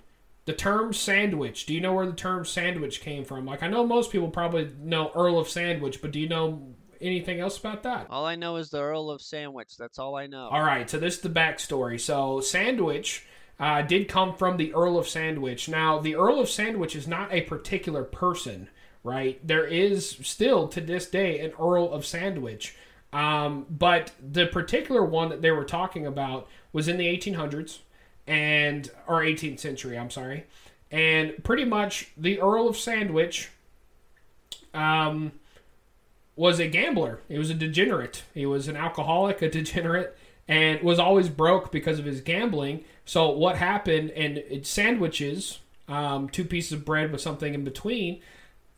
[0.45, 1.65] the term sandwich.
[1.65, 3.45] Do you know where the term sandwich came from?
[3.45, 7.39] Like, I know most people probably know Earl of Sandwich, but do you know anything
[7.39, 8.08] else about that?
[8.10, 9.77] all I know is the Earl of Sandwich.
[9.77, 10.47] That's all I know.
[10.49, 11.99] All right, so this is the backstory.
[11.99, 13.25] So, Sandwich
[13.60, 15.69] uh, did come from the Earl of Sandwich.
[15.69, 18.69] Now, the Earl of Sandwich is not a particular person,
[19.03, 19.45] right?
[19.45, 22.75] There is still to this day an Earl of Sandwich.
[23.13, 27.79] Um, but the particular one that they were talking about was in the 1800s
[28.27, 30.45] and or 18th century, I'm sorry.
[30.91, 33.49] And pretty much the Earl of Sandwich
[34.73, 35.31] um,
[36.36, 37.19] was a gambler.
[37.27, 38.23] He was a degenerate.
[38.33, 42.83] He was an alcoholic, a degenerate, and was always broke because of his gambling.
[43.05, 44.12] So what happened?
[44.12, 48.21] And it, sandwiches, um, two pieces of bread with something in between,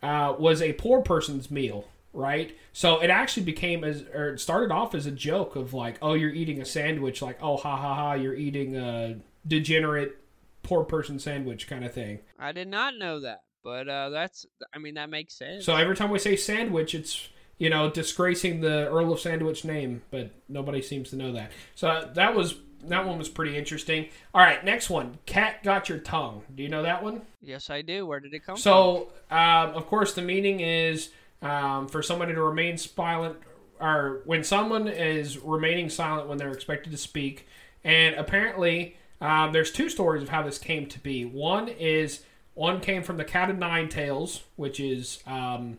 [0.01, 1.87] uh, was a poor person's meal.
[2.13, 5.97] Right, so it actually became as, or it started off as a joke of like,
[6.01, 10.17] oh, you're eating a sandwich, like, oh, ha ha ha, you're eating a degenerate
[10.63, 12.19] poor person sandwich kind of thing.
[12.39, 14.45] I did not know that, but uh, that's.
[14.73, 15.65] I mean, that makes sense.
[15.65, 20.01] So every time we say sandwich, it's you know disgracing the Earl of Sandwich name,
[20.11, 21.51] but nobody seems to know that.
[21.75, 22.55] So that was
[22.87, 24.09] that one was pretty interesting.
[24.33, 25.17] All right, next one.
[25.25, 26.43] Cat got your tongue.
[26.53, 27.21] Do you know that one?
[27.41, 28.05] yes, I do.
[28.05, 28.61] Where did it come from?
[28.61, 31.09] So um, of course the meaning is
[31.41, 33.37] um, for somebody to remain silent,
[33.79, 37.47] or when someone is remaining silent when they're expected to speak.
[37.83, 41.25] And apparently, um, there's two stories of how this came to be.
[41.25, 42.23] One is
[42.53, 45.77] one came from the cat of nine tails, which is um,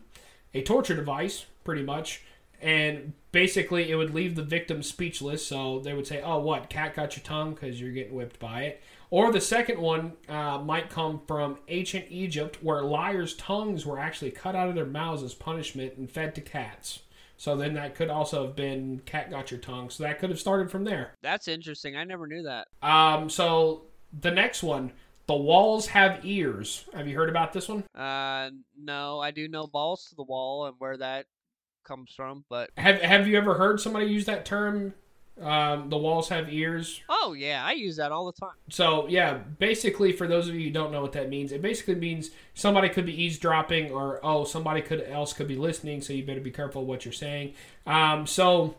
[0.53, 2.23] a torture device, pretty much.
[2.59, 5.45] And basically, it would leave the victim speechless.
[5.45, 6.69] So they would say, "Oh, what?
[6.69, 10.57] Cat got your tongue because you're getting whipped by it." Or the second one uh,
[10.57, 15.23] might come from ancient Egypt, where liars' tongues were actually cut out of their mouths
[15.23, 16.99] as punishment and fed to cats.
[17.37, 19.89] So then that could also have been cat got your tongue.
[19.89, 21.13] So that could have started from there.
[21.21, 21.95] That's interesting.
[21.95, 22.67] I never knew that.
[22.81, 23.83] Um, so
[24.19, 24.91] the next one,
[25.27, 26.85] the walls have ears.
[26.93, 27.83] Have you heard about this one?
[27.93, 31.27] Uh, no, I do know balls to the wall and where that
[31.85, 34.93] comes from, but Have Have you ever heard somebody use that term?
[35.41, 37.01] Um, the walls have ears.
[37.09, 38.55] oh yeah, I use that all the time.
[38.69, 41.95] So yeah, basically, for those of you who don't know what that means, it basically
[41.95, 46.01] means somebody could be eavesdropping, or oh, somebody could else could be listening.
[46.01, 47.53] So you better be careful what you're saying.
[47.85, 48.75] Um, so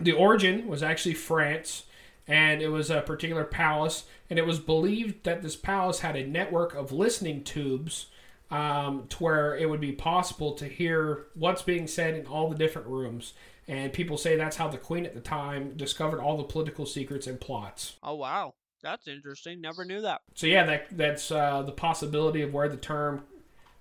[0.00, 1.84] the origin was actually France,
[2.26, 6.26] and it was a particular palace, and it was believed that this palace had a
[6.26, 8.06] network of listening tubes.
[8.50, 12.54] Um, to where it would be possible to hear what's being said in all the
[12.54, 13.32] different rooms.
[13.72, 17.26] And people say that's how the queen at the time discovered all the political secrets
[17.26, 17.96] and plots.
[18.02, 19.62] Oh wow, that's interesting.
[19.62, 20.20] Never knew that.
[20.34, 23.24] So yeah, that that's uh, the possibility of where the term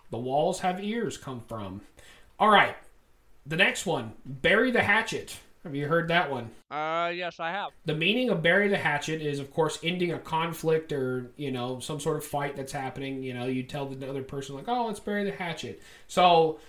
[0.10, 1.82] "the walls have ears" come from.
[2.40, 2.78] All right,
[3.46, 5.38] the next one, bury the hatchet.
[5.66, 6.52] Have you heard that one?
[6.72, 7.72] Uh, yes, I have.
[7.86, 11.80] The meaning of bury the hatchet is, of course, ending a conflict or you know
[11.80, 13.24] some sort of fight that's happening.
[13.24, 16.60] You know, you tell the other person like, "Oh, let's bury the hatchet." So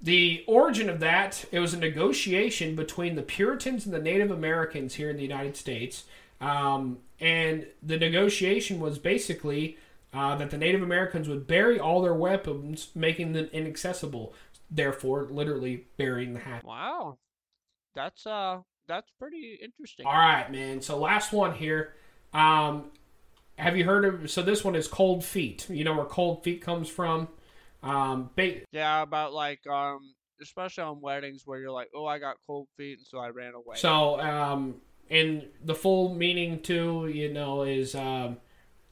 [0.00, 4.94] the origin of that it was a negotiation between the Puritans and the Native Americans
[4.94, 6.04] here in the United States,
[6.40, 9.76] um, and the negotiation was basically
[10.12, 14.34] uh, that the Native Americans would bury all their weapons, making them inaccessible.
[14.70, 16.66] Therefore, literally burying the hatchet.
[16.66, 17.18] Wow,
[17.94, 20.06] that's uh, that's pretty interesting.
[20.06, 20.80] All right, man.
[20.82, 21.94] So last one here.
[22.34, 22.90] Um,
[23.56, 24.30] have you heard of?
[24.30, 25.68] So this one is cold feet.
[25.68, 27.28] You know where cold feet comes from?
[27.82, 32.36] Um, ba- Yeah, about like um, especially on weddings where you're like, oh, I got
[32.46, 33.76] cold feet, and so I ran away.
[33.76, 34.76] So, um,
[35.10, 38.38] and the full meaning too, you know, is um,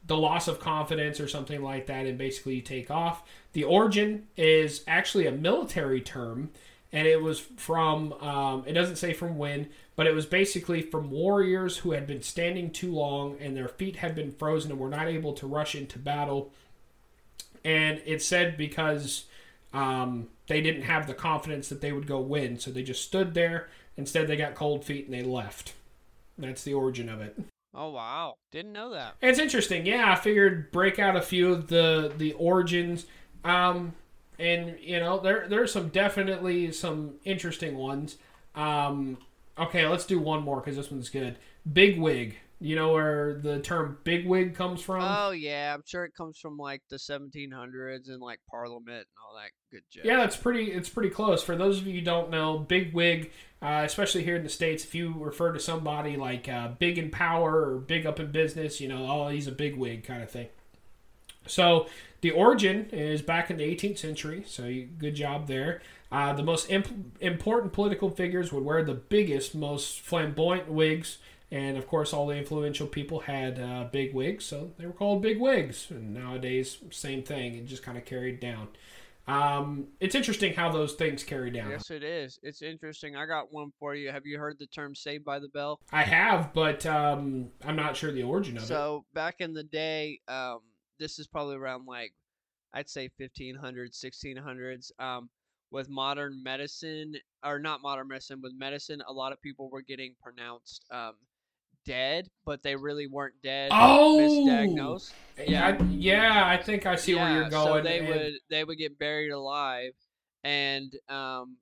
[0.07, 3.23] the loss of confidence or something like that, and basically you take off.
[3.53, 6.51] The origin is actually a military term,
[6.93, 11.11] and it was from, um, it doesn't say from when, but it was basically from
[11.11, 14.89] warriors who had been standing too long and their feet had been frozen and were
[14.89, 16.53] not able to rush into battle.
[17.67, 19.25] And it said because
[19.73, 23.35] um, they didn't have the confidence that they would go win, so they just stood
[23.35, 23.69] there.
[23.97, 25.75] Instead, they got cold feet and they left.
[26.39, 27.37] That's the origin of it.
[27.75, 29.17] oh wow, didn't know that.
[29.21, 29.85] And it's interesting.
[29.85, 33.07] Yeah, I figured break out a few of the the origins.
[33.43, 33.95] Um,
[34.39, 38.17] and you know, there there's some definitely some interesting ones.
[38.55, 39.19] Um,
[39.59, 41.37] okay, let's do one more because this one's good.
[41.71, 42.37] Big wig.
[42.59, 45.03] You know where the term big wig comes from?
[45.03, 49.37] Oh yeah, I'm sure it comes from like the 1700s and like Parliament and all
[49.37, 50.05] that good jazz.
[50.07, 50.73] Yeah, that's pretty.
[50.73, 51.43] It's pretty close.
[51.43, 53.31] For those of you who don't know, big wig,
[53.61, 57.11] uh, especially here in the states, if you refer to somebody like uh, big in
[57.11, 60.31] power or big up in business, you know, oh, he's a big wig kind of
[60.31, 60.49] thing.
[61.47, 61.87] So
[62.23, 64.45] the origin is back in the 18th century.
[64.47, 65.83] So you, good job there.
[66.11, 71.19] Uh, the most imp- important political figures would wear the biggest, most flamboyant wigs.
[71.51, 75.23] And of course, all the influential people had uh, big wigs, so they were called
[75.23, 75.91] big wigs.
[75.91, 77.55] And nowadays, same thing.
[77.55, 78.69] It just kind of carried down.
[79.29, 81.71] Um, it's interesting how those things carry down.
[81.71, 82.39] Yes, it is.
[82.43, 83.17] It's interesting.
[83.17, 84.11] I got one for you.
[84.11, 85.81] Have you heard the term "Saved by the Bell"?
[85.93, 88.67] I have, but um, I'm not sure the origin of it.
[88.67, 90.61] So back in the day, um,
[90.99, 92.13] this is probably around like
[92.73, 94.91] I'd say 1500s, 1600s.
[94.99, 95.29] Um,
[95.73, 100.15] with modern medicine, or not modern medicine, with medicine, a lot of people were getting
[100.23, 101.15] pronounced um,
[101.87, 103.71] dead, but they really weren't dead.
[103.73, 104.19] Oh!
[104.21, 105.13] misdiagnosed.
[105.39, 105.67] Yeah, Yeah.
[105.67, 107.67] I, yeah, I think I see where you're going.
[107.67, 109.93] So they and- would they would get buried alive,
[110.45, 111.57] and um,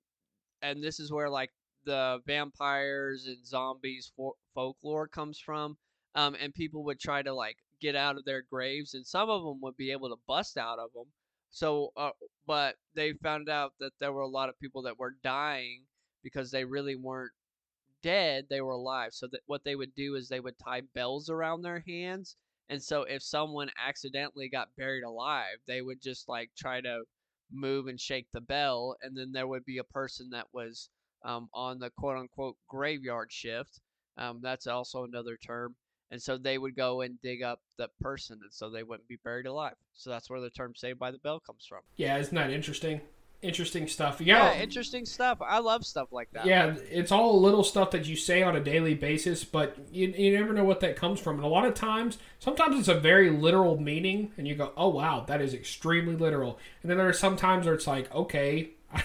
[0.61, 1.51] and this is where like
[1.85, 5.77] the vampires and zombies fo- folklore comes from.
[6.15, 9.43] Um, and people would try to like get out of their graves, and some of
[9.43, 11.07] them would be able to bust out of them.
[11.51, 12.11] So, uh,
[12.47, 15.83] but they found out that there were a lot of people that were dying
[16.23, 17.31] because they really weren't
[18.05, 19.09] dead; they were alive.
[19.13, 22.37] So that what they would do is they would tie bells around their hands
[22.69, 27.03] and so if someone accidentally got buried alive, they would just like try to
[27.51, 30.89] move and shake the bell, and then there would be a person that was
[31.23, 33.81] um, on the quote unquote graveyard shift.
[34.17, 35.75] Um, that's also another term.
[36.11, 39.17] And so they would go and dig up the person, and so they wouldn't be
[39.23, 39.75] buried alive.
[39.93, 41.81] So that's where the term "saved by the bell" comes from.
[41.97, 43.01] yeah, isn't that interesting?
[43.45, 44.19] Interesting stuff.
[44.19, 45.37] Yeah, Yeah, interesting stuff.
[45.41, 46.45] I love stuff like that.
[46.45, 50.35] yeah, it's all little stuff that you say on a daily basis, but you, you
[50.37, 51.35] never know what that comes from.
[51.35, 54.89] And a lot of times, sometimes it's a very literal meaning, and you go, "Oh
[54.89, 58.71] wow, that is extremely literal." And then there are some times where it's like, "Okay,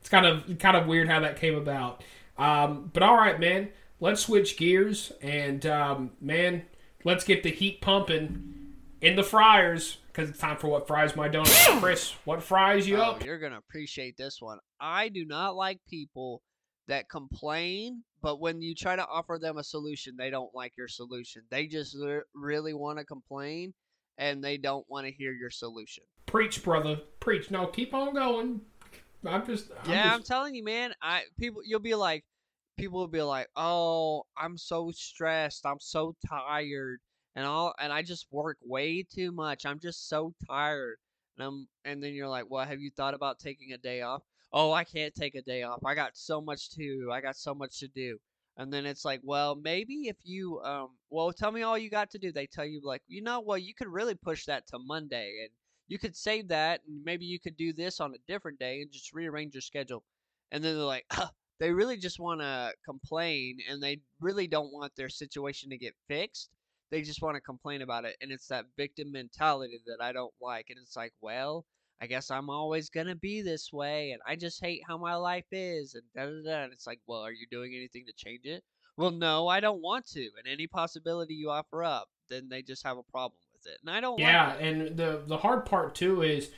[0.00, 2.02] it's kind of kind of weird how that came about."
[2.38, 3.68] Um, but all right, man,
[4.00, 6.62] let's switch gears, and um, man,
[7.04, 11.28] let's get the heat pumping in the fryers because it's time for what fries my
[11.28, 11.66] donuts.
[11.80, 13.24] Chris, what fries you Oh, up?
[13.24, 14.58] you're gonna appreciate this one.
[14.80, 16.42] I do not like people
[16.88, 20.88] that complain, but when you try to offer them a solution, they don't like your
[20.88, 21.42] solution.
[21.50, 23.72] They just re- really want to complain,
[24.18, 26.04] and they don't want to hear your solution.
[26.26, 27.50] Preach, brother, preach.
[27.50, 28.60] No, keep on going.
[29.24, 30.92] I'm just, I'm yeah, I'm telling you, man.
[31.00, 32.24] I people, you'll be like,
[32.76, 35.64] people will be like, "Oh, I'm so stressed.
[35.64, 36.98] I'm so tired,
[37.34, 39.66] and all, and I just work way too much.
[39.66, 40.98] I'm just so tired."
[41.38, 44.22] And I'm, and then you're like, "Well, have you thought about taking a day off?"
[44.52, 45.84] Oh, I can't take a day off.
[45.84, 47.10] I got so much to.
[47.12, 48.18] I got so much to do.
[48.58, 52.10] And then it's like, well, maybe if you, um, well, tell me all you got
[52.10, 52.32] to do.
[52.32, 55.50] They tell you like, you know, well, you could really push that to Monday, and
[55.88, 58.92] you could save that, and maybe you could do this on a different day, and
[58.92, 60.04] just rearrange your schedule.
[60.50, 61.06] And then they're like,
[61.60, 65.94] they really just want to complain, and they really don't want their situation to get
[66.06, 66.50] fixed.
[66.92, 70.32] They just want to complain about it, and it's that victim mentality that I don't
[70.40, 70.66] like.
[70.68, 71.64] And it's like, well,
[72.02, 75.46] I guess I'm always gonna be this way, and I just hate how my life
[75.52, 76.64] is, and da da da.
[76.64, 78.62] And it's like, well, are you doing anything to change it?
[78.96, 80.20] Well, no, I don't want to.
[80.20, 83.90] And any possibility you offer up, then they just have a problem with it, and
[83.90, 84.18] I don't.
[84.18, 84.48] yeah.
[84.48, 84.62] like.
[84.62, 86.50] And the the hard part too is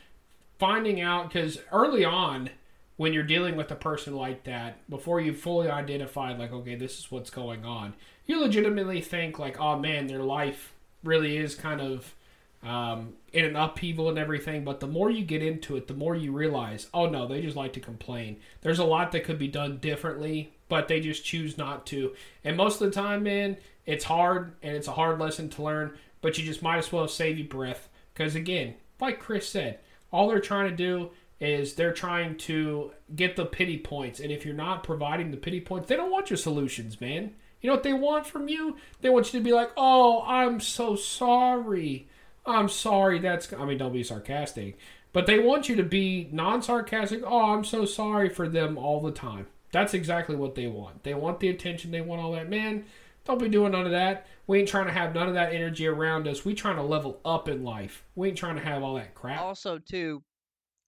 [0.59, 2.51] finding out because early on,
[2.97, 6.99] when you're dealing with a person like that, before you fully identified, like, okay, this
[6.99, 7.95] is what's going on,
[8.27, 10.73] you legitimately think like, oh man, their life
[11.03, 12.15] really is kind of
[12.63, 14.65] um, in an upheaval and everything.
[14.65, 17.57] But the more you get into it, the more you realize, oh no, they just
[17.57, 18.39] like to complain.
[18.63, 22.15] There's a lot that could be done differently, but they just choose not to.
[22.43, 25.93] And most of the time, man, it's hard and it's a hard lesson to learn.
[26.23, 27.91] but you just might as well save your breath.
[28.15, 33.37] Because again, like Chris said, all they're trying to do is they're trying to get
[33.37, 34.21] the pity points.
[34.21, 37.35] And if you're not providing the pity points, they don't want your solutions, man.
[37.65, 38.77] You know what they want from you?
[39.01, 42.07] They want you to be like, oh, I'm so sorry.
[42.45, 43.19] I'm sorry.
[43.21, 44.77] That's, I mean, don't be sarcastic.
[45.15, 47.23] But they want you to be non sarcastic.
[47.25, 49.47] Oh, I'm so sorry for them all the time.
[49.73, 51.05] That's exactly what they want.
[51.05, 51.91] They want the attention.
[51.91, 52.51] They want all that.
[52.51, 52.85] Man,
[53.25, 54.27] don't be doing none of that.
[54.47, 56.45] We ain't trying to have none of that energy around us.
[56.45, 58.05] We trying to level up in life.
[58.15, 59.41] We ain't trying to have all that crap.
[59.41, 60.23] Also, too,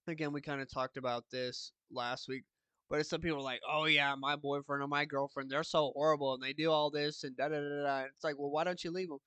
[0.08, 2.44] again, we kind of talked about this last week,
[2.90, 6.34] but some people are like, "Oh yeah, my boyfriend or my girlfriend, they're so horrible
[6.34, 8.82] and they do all this and da da da da." It's like, well, why don't
[8.84, 9.18] you leave them?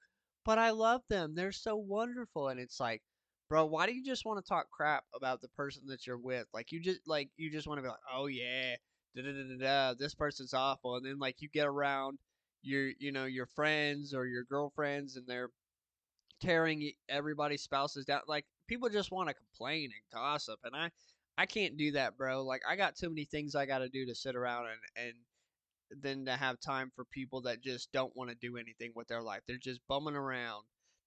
[0.45, 1.35] But I love them.
[1.35, 3.01] They're so wonderful, and it's like,
[3.49, 6.47] bro, why do you just want to talk crap about the person that you're with?
[6.53, 8.75] Like you just like you just want to be like, "Oh yeah,
[9.15, 12.19] da da da da this person's awful," and then like you get around
[12.61, 15.49] your you know your friends or your girlfriends and they're
[16.41, 20.89] tearing everybody's spouses down like people just want to complain and gossip and i
[21.39, 24.05] i can't do that bro like i got too many things i got to do
[24.05, 25.13] to sit around and and
[26.03, 29.21] then to have time for people that just don't want to do anything with their
[29.21, 30.63] life they're just bumming around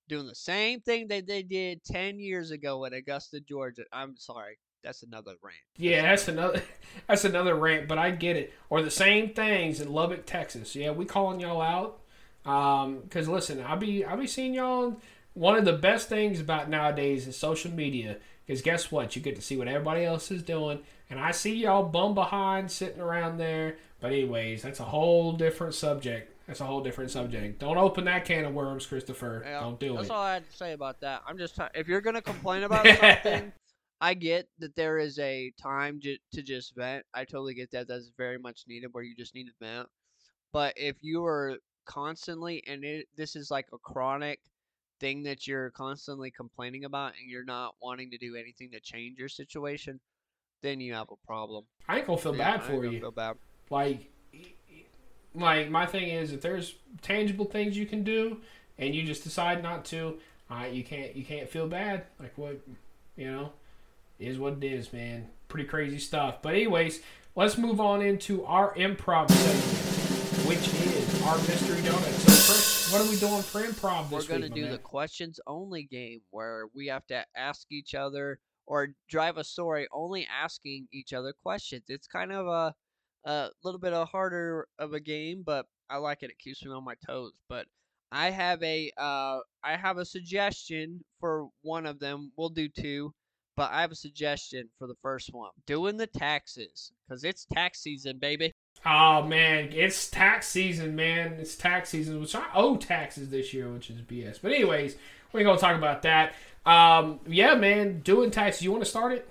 [0.09, 4.59] doing the same thing that they did 10 years ago at augusta georgia i'm sorry
[4.83, 6.61] that's another rant Yeah, that's another
[7.07, 8.53] that's another rant, but I get it.
[8.69, 10.75] Or the same things in Lubbock, Texas.
[10.75, 12.01] Yeah, we calling y'all out.
[12.45, 15.01] Um, cause listen, I'll be I'll be seeing y'all.
[15.35, 18.19] One of the best things about nowadays is social media.
[18.53, 19.17] Cause guess what?
[19.17, 22.71] You get to see what everybody else is doing, and I see y'all bum behind
[22.71, 23.79] sitting around there.
[23.99, 26.31] But anyways, that's a whole different subject.
[26.47, 27.61] That's a whole different subject.
[27.61, 29.43] Don't open that can of worms, Christopher.
[29.43, 30.03] Yeah, Don't do That's it.
[30.03, 31.23] That's all I had to say about that.
[31.27, 33.55] I'm just try- if you're gonna complain about something,
[34.03, 37.07] I get that there is a time ju- to just vent.
[37.15, 37.89] I totally get that.
[37.89, 39.89] That's very much needed where you just need to vent.
[40.53, 44.41] But if you are constantly and it, this is like a chronic
[45.03, 49.19] thing that you're constantly complaining about and you're not wanting to do anything to change
[49.19, 50.01] your situation,
[50.63, 51.65] then you have a problem.
[51.89, 53.01] I ain't gonna feel Yeah, bad I for you.
[53.01, 53.37] Feel bad.
[53.69, 54.09] like
[55.35, 58.39] like my thing is if there's tangible things you can do
[58.79, 60.19] and you just decide not to
[60.51, 62.61] uh, you can't you can't feel bad like what
[63.17, 63.53] you know
[64.19, 67.01] is what it is man pretty crazy stuff but anyways
[67.35, 73.01] let's move on into our improv segment which is our mystery donut so chris what
[73.01, 74.73] are we doing for improv We're this gonna week my do man?
[74.73, 79.89] the questions only game where we have to ask each other or drive a story
[79.93, 81.85] only asking each other questions.
[81.89, 82.75] It's kind of a
[83.25, 86.31] a little bit of harder of a game, but I like it.
[86.31, 87.33] It keeps me on my toes.
[87.49, 87.67] But
[88.11, 92.33] I have a uh I have a suggestion for one of them.
[92.37, 93.15] We'll do two,
[93.57, 95.51] but I have a suggestion for the first one.
[95.67, 98.53] Doing the taxes cuz it's tax season, baby.
[98.85, 101.35] Oh man, it's tax season, man.
[101.39, 104.41] It's tax season, which I owe taxes this year, which is BS.
[104.43, 104.97] But anyways,
[105.33, 106.35] we ain't gonna talk about that.
[106.67, 108.63] Um, yeah, man, doing taxes.
[108.63, 109.29] You want to start it?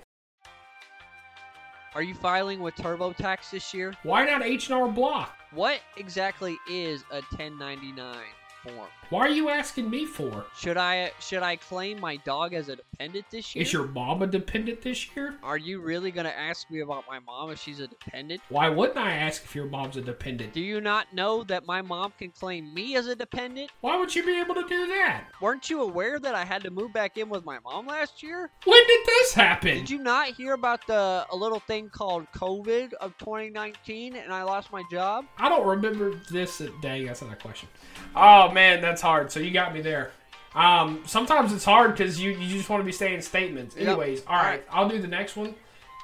[1.94, 3.92] Are you filing with TurboTax this year?
[4.02, 5.36] Why not H and R Block?
[5.50, 8.16] What exactly is a 1099
[8.62, 8.88] form?
[9.10, 10.46] Why are you asking me for?
[10.56, 13.62] Should I should I claim my dog as a dependent this year?
[13.62, 15.36] Is your mom a dependent this year?
[15.42, 18.40] Are you really gonna ask me about my mom if she's a dependent?
[18.48, 20.54] Why wouldn't I ask if your mom's a dependent?
[20.54, 23.70] Do you not know that my mom can claim me as a dependent?
[23.82, 25.24] Why would you be able to do that?
[25.40, 28.50] Weren't you aware that I had to move back in with my mom last year?
[28.64, 29.78] When did this happen?
[29.78, 34.42] Did you not hear about the a little thing called COVID of 2019 and I
[34.42, 35.26] lost my job?
[35.38, 36.62] I don't remember this.
[36.80, 37.04] day.
[37.04, 37.68] that's not a question.
[38.14, 39.32] Oh man, that's hard.
[39.32, 40.12] So you got me there.
[40.54, 43.74] Um, sometimes it's hard because you, you just want to be saying statements.
[43.76, 43.88] Yep.
[43.88, 45.54] Anyways, all right, I'll do the next one.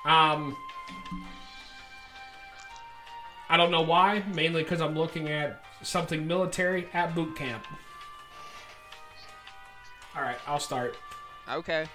[0.05, 0.57] Um,
[3.51, 4.22] I don't know why.
[4.34, 7.66] Mainly because I'm looking at something military at boot camp.
[10.16, 10.96] All right, I'll start.
[11.51, 11.86] Okay.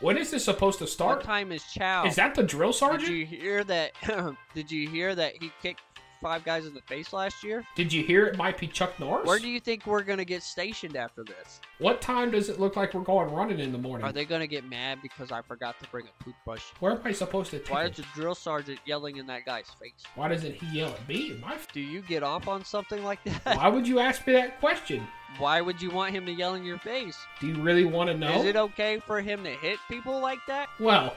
[0.00, 1.24] When is this supposed to What start?
[1.24, 2.04] time is chow?
[2.04, 3.08] Is that the drill sergeant?
[3.08, 3.92] Did you hear that?
[4.54, 5.80] did you hear that he kicked
[6.24, 7.62] five guys in the face last year?
[7.76, 9.26] Did you hear it might be Chuck Norris?
[9.26, 11.60] Where do you think we're gonna get stationed after this?
[11.80, 14.06] what time does it look like we're going running in the morning?
[14.06, 16.62] Are they gonna get mad because I forgot to bring a toothbrush?
[16.80, 19.68] Where am I supposed to take Why is the drill sergeant yelling in that guy's
[19.78, 20.02] face?
[20.14, 21.36] Why doesn't he yell at me?
[21.42, 23.58] My Do you get off on something like that?
[23.58, 25.06] Why would you ask me that question?
[25.38, 27.18] Why would you want him to yell in your face?
[27.38, 28.40] Do you really want to know?
[28.40, 30.68] Is it okay for him to hit people like that?
[30.80, 31.14] well,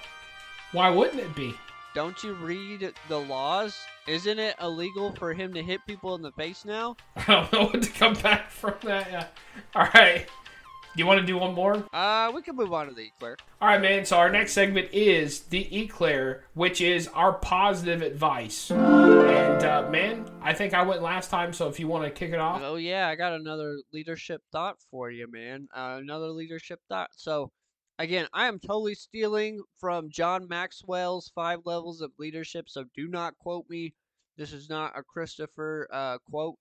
[0.74, 1.54] why wouldn't it be?
[1.98, 3.76] Don't you read the laws?
[4.08, 6.96] Isn't it illegal for him to hit people in the face now?
[7.16, 9.08] I don't know what to come back from that.
[9.12, 9.26] Yeah.
[9.74, 10.28] All right.
[10.28, 11.84] Do you want to do one more?
[11.92, 13.38] Uh, we can move on to the eclair.
[13.60, 14.06] All right, man.
[14.06, 18.70] So our next segment is the eclair, which is our positive advice.
[18.70, 21.52] And uh, man, I think I went last time.
[21.52, 24.76] So if you want to kick it off, Oh yeah, I got another leadership thought
[24.92, 25.68] for you, man.
[25.76, 27.10] Uh, another leadership thought.
[27.16, 27.52] So,
[28.00, 32.70] again, I am totally stealing from John Maxwell's Five Levels of Leadership.
[32.70, 33.94] So do not quote me.
[34.38, 36.58] This is not a Christopher uh, quote,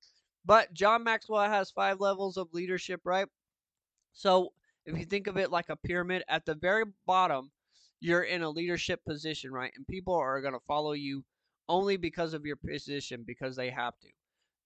[0.46, 3.26] but John Maxwell has five levels of leadership, right?
[4.14, 4.52] So
[4.86, 7.50] if you think of it like a pyramid, at the very bottom,
[8.00, 9.72] you're in a leadership position, right?
[9.76, 11.22] And people are going to follow you
[11.68, 14.08] only because of your position, because they have to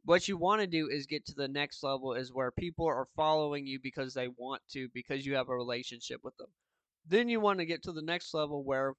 [0.04, 3.08] what you want to do is get to the next level is where people are
[3.16, 6.48] following you because they want to because you have a relationship with them.
[7.06, 8.94] Then you want to get to the next level where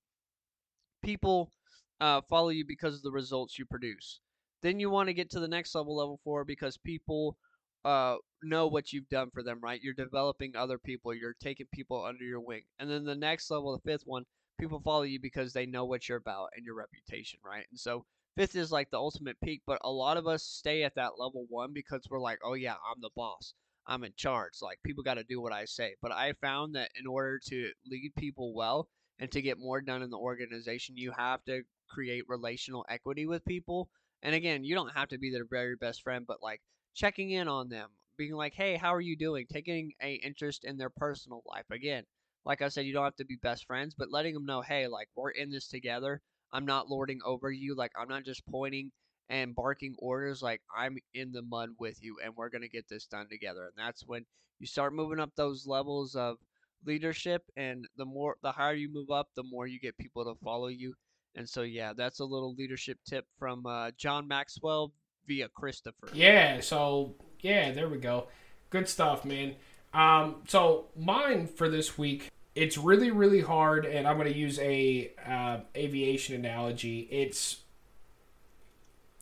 [1.04, 1.52] people
[2.00, 4.20] uh, follow you because of the results you produce.
[4.62, 7.38] Then you want to get to the next level level four because people
[7.84, 9.82] uh, know what you've done for them right?
[9.82, 12.62] You're developing other people you're taking people under your wing.
[12.78, 14.26] And then the next level the fifth one
[14.60, 17.66] people follow you because they know what you're about and your reputation right?
[17.72, 18.06] And so
[18.36, 21.46] fifth is like the ultimate peak, but a lot of us stay at that level
[21.50, 23.54] one because we're like, oh yeah, I'm the boss.
[23.88, 24.54] I'm in charge.
[24.62, 25.96] Like people got to do what I say.
[26.02, 28.88] But I found that in order to lead people well
[29.20, 33.46] and to get more done in the organization, you have to create relational equity with
[33.46, 33.90] people.
[34.24, 36.62] And again, you don't have to be their very best friend, but like
[36.94, 39.46] checking in on them, being like, hey, how are you doing?
[39.52, 41.66] Taking a interest in their personal life.
[41.72, 42.04] Again,
[42.46, 44.88] like I said, you don't have to be best friends, but letting them know, hey,
[44.88, 46.22] like we're in this together.
[46.54, 47.76] I'm not lording over you.
[47.76, 48.92] Like I'm not just pointing
[49.30, 50.42] and barking orders.
[50.42, 53.64] Like I'm in the mud with you, and we're gonna get this done together.
[53.64, 54.26] And that's when
[54.60, 56.38] you start moving up those levels of
[56.86, 57.44] leadership.
[57.56, 60.68] And the more, the higher you move up, the more you get people to follow
[60.68, 60.94] you.
[61.36, 64.92] And so yeah, that's a little leadership tip from uh, John Maxwell
[65.28, 66.10] via Christopher.
[66.14, 66.60] yeah.
[66.60, 68.28] So yeah, there we go.
[68.70, 69.56] Good stuff, man.
[69.94, 74.60] Um, so mine for this week, it's really really hard, and I'm going to use
[74.60, 77.08] a uh, aviation analogy.
[77.12, 77.58] It's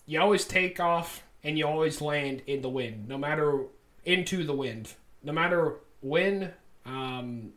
[0.05, 3.65] you always take off and you always land in the wind, no matter
[4.03, 6.51] into the wind, no matter when
[6.85, 7.51] um,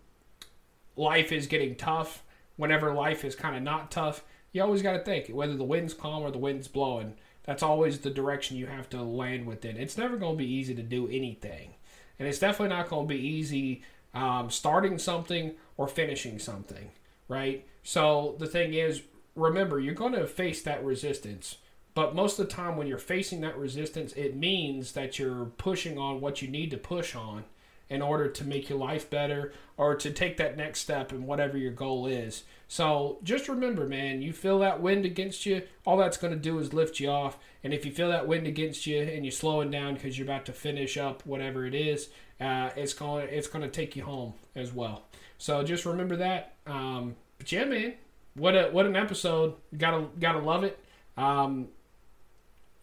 [0.96, 2.22] life is getting tough.
[2.56, 5.94] Whenever life is kind of not tough, you always got to think whether the wind's
[5.94, 7.14] calm or the wind's blowing.
[7.44, 9.78] That's always the direction you have to land within.
[9.78, 11.74] It's never going to be easy to do anything,
[12.18, 13.82] and it's definitely not going to be easy
[14.14, 16.90] um, starting something or finishing something,
[17.28, 17.66] right?
[17.82, 19.02] So the thing is,
[19.34, 21.56] remember, you're going to face that resistance.
[21.94, 25.98] But most of the time, when you're facing that resistance, it means that you're pushing
[25.98, 27.44] on what you need to push on
[27.92, 31.58] in order to make your life better or to take that next step in whatever
[31.58, 32.44] your goal is.
[32.66, 36.58] So just remember, man, you feel that wind against you, all that's going to do
[36.58, 37.36] is lift you off.
[37.62, 40.46] And if you feel that wind against you and you're slowing down because you're about
[40.46, 42.08] to finish up whatever it is,
[42.40, 45.02] uh, it's going it's going to take you home as well.
[45.36, 46.54] So just remember that.
[46.66, 47.92] Um, but yeah, man,
[48.34, 49.56] what a what an episode!
[49.76, 50.82] Gotta gotta love it.
[51.18, 51.68] Um,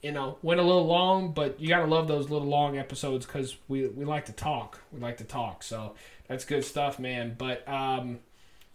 [0.01, 3.57] you know, went a little long, but you gotta love those little long episodes because
[3.67, 4.79] we we like to talk.
[4.91, 5.95] We like to talk, so
[6.27, 7.35] that's good stuff, man.
[7.37, 8.19] But um,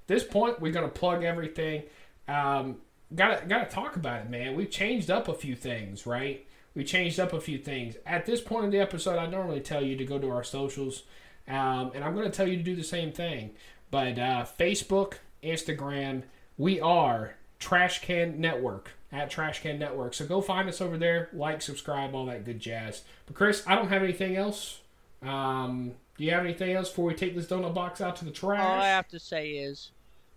[0.07, 1.85] this point, we're gonna plug everything.
[2.29, 2.77] Um,
[3.14, 4.55] gotta gotta talk about it, man.
[4.55, 6.47] We've changed up a few things, right?
[6.75, 7.97] We changed up a few things.
[8.05, 11.05] At this point in the episode, I normally tell you to go to our socials,
[11.49, 13.53] um, and I'm gonna tell you to do the same thing.
[13.91, 16.25] But uh, Facebook, Instagram,
[16.59, 20.12] we are Trash Can Network at Trash Can Network.
[20.12, 23.03] So go find us over there, like, subscribe, all that good jazz.
[23.27, 24.81] But Chris, I don't have anything else.
[25.23, 28.31] Um, do you have anything else before we take this donut box out to the
[28.31, 28.61] trash?
[28.61, 29.93] All I have to say is,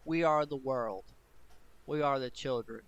[0.05, 1.03] we are the world.
[1.87, 2.81] We are the children.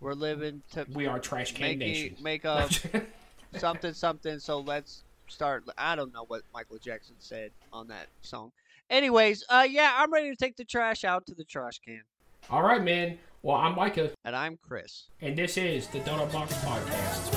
[0.00, 2.16] We're living to we are Trash Can make, Nation.
[2.20, 2.68] make a
[3.58, 4.38] something something.
[4.38, 5.64] So let's start.
[5.78, 8.52] I don't know what Michael Jackson said on that song.
[8.90, 12.02] Anyways, uh, yeah, I'm ready to take the trash out to the trash can,
[12.50, 13.18] all right, man.
[13.44, 15.10] Well, I'm Micah, and I'm Chris.
[15.20, 17.33] and this is the Donut Box Podcast.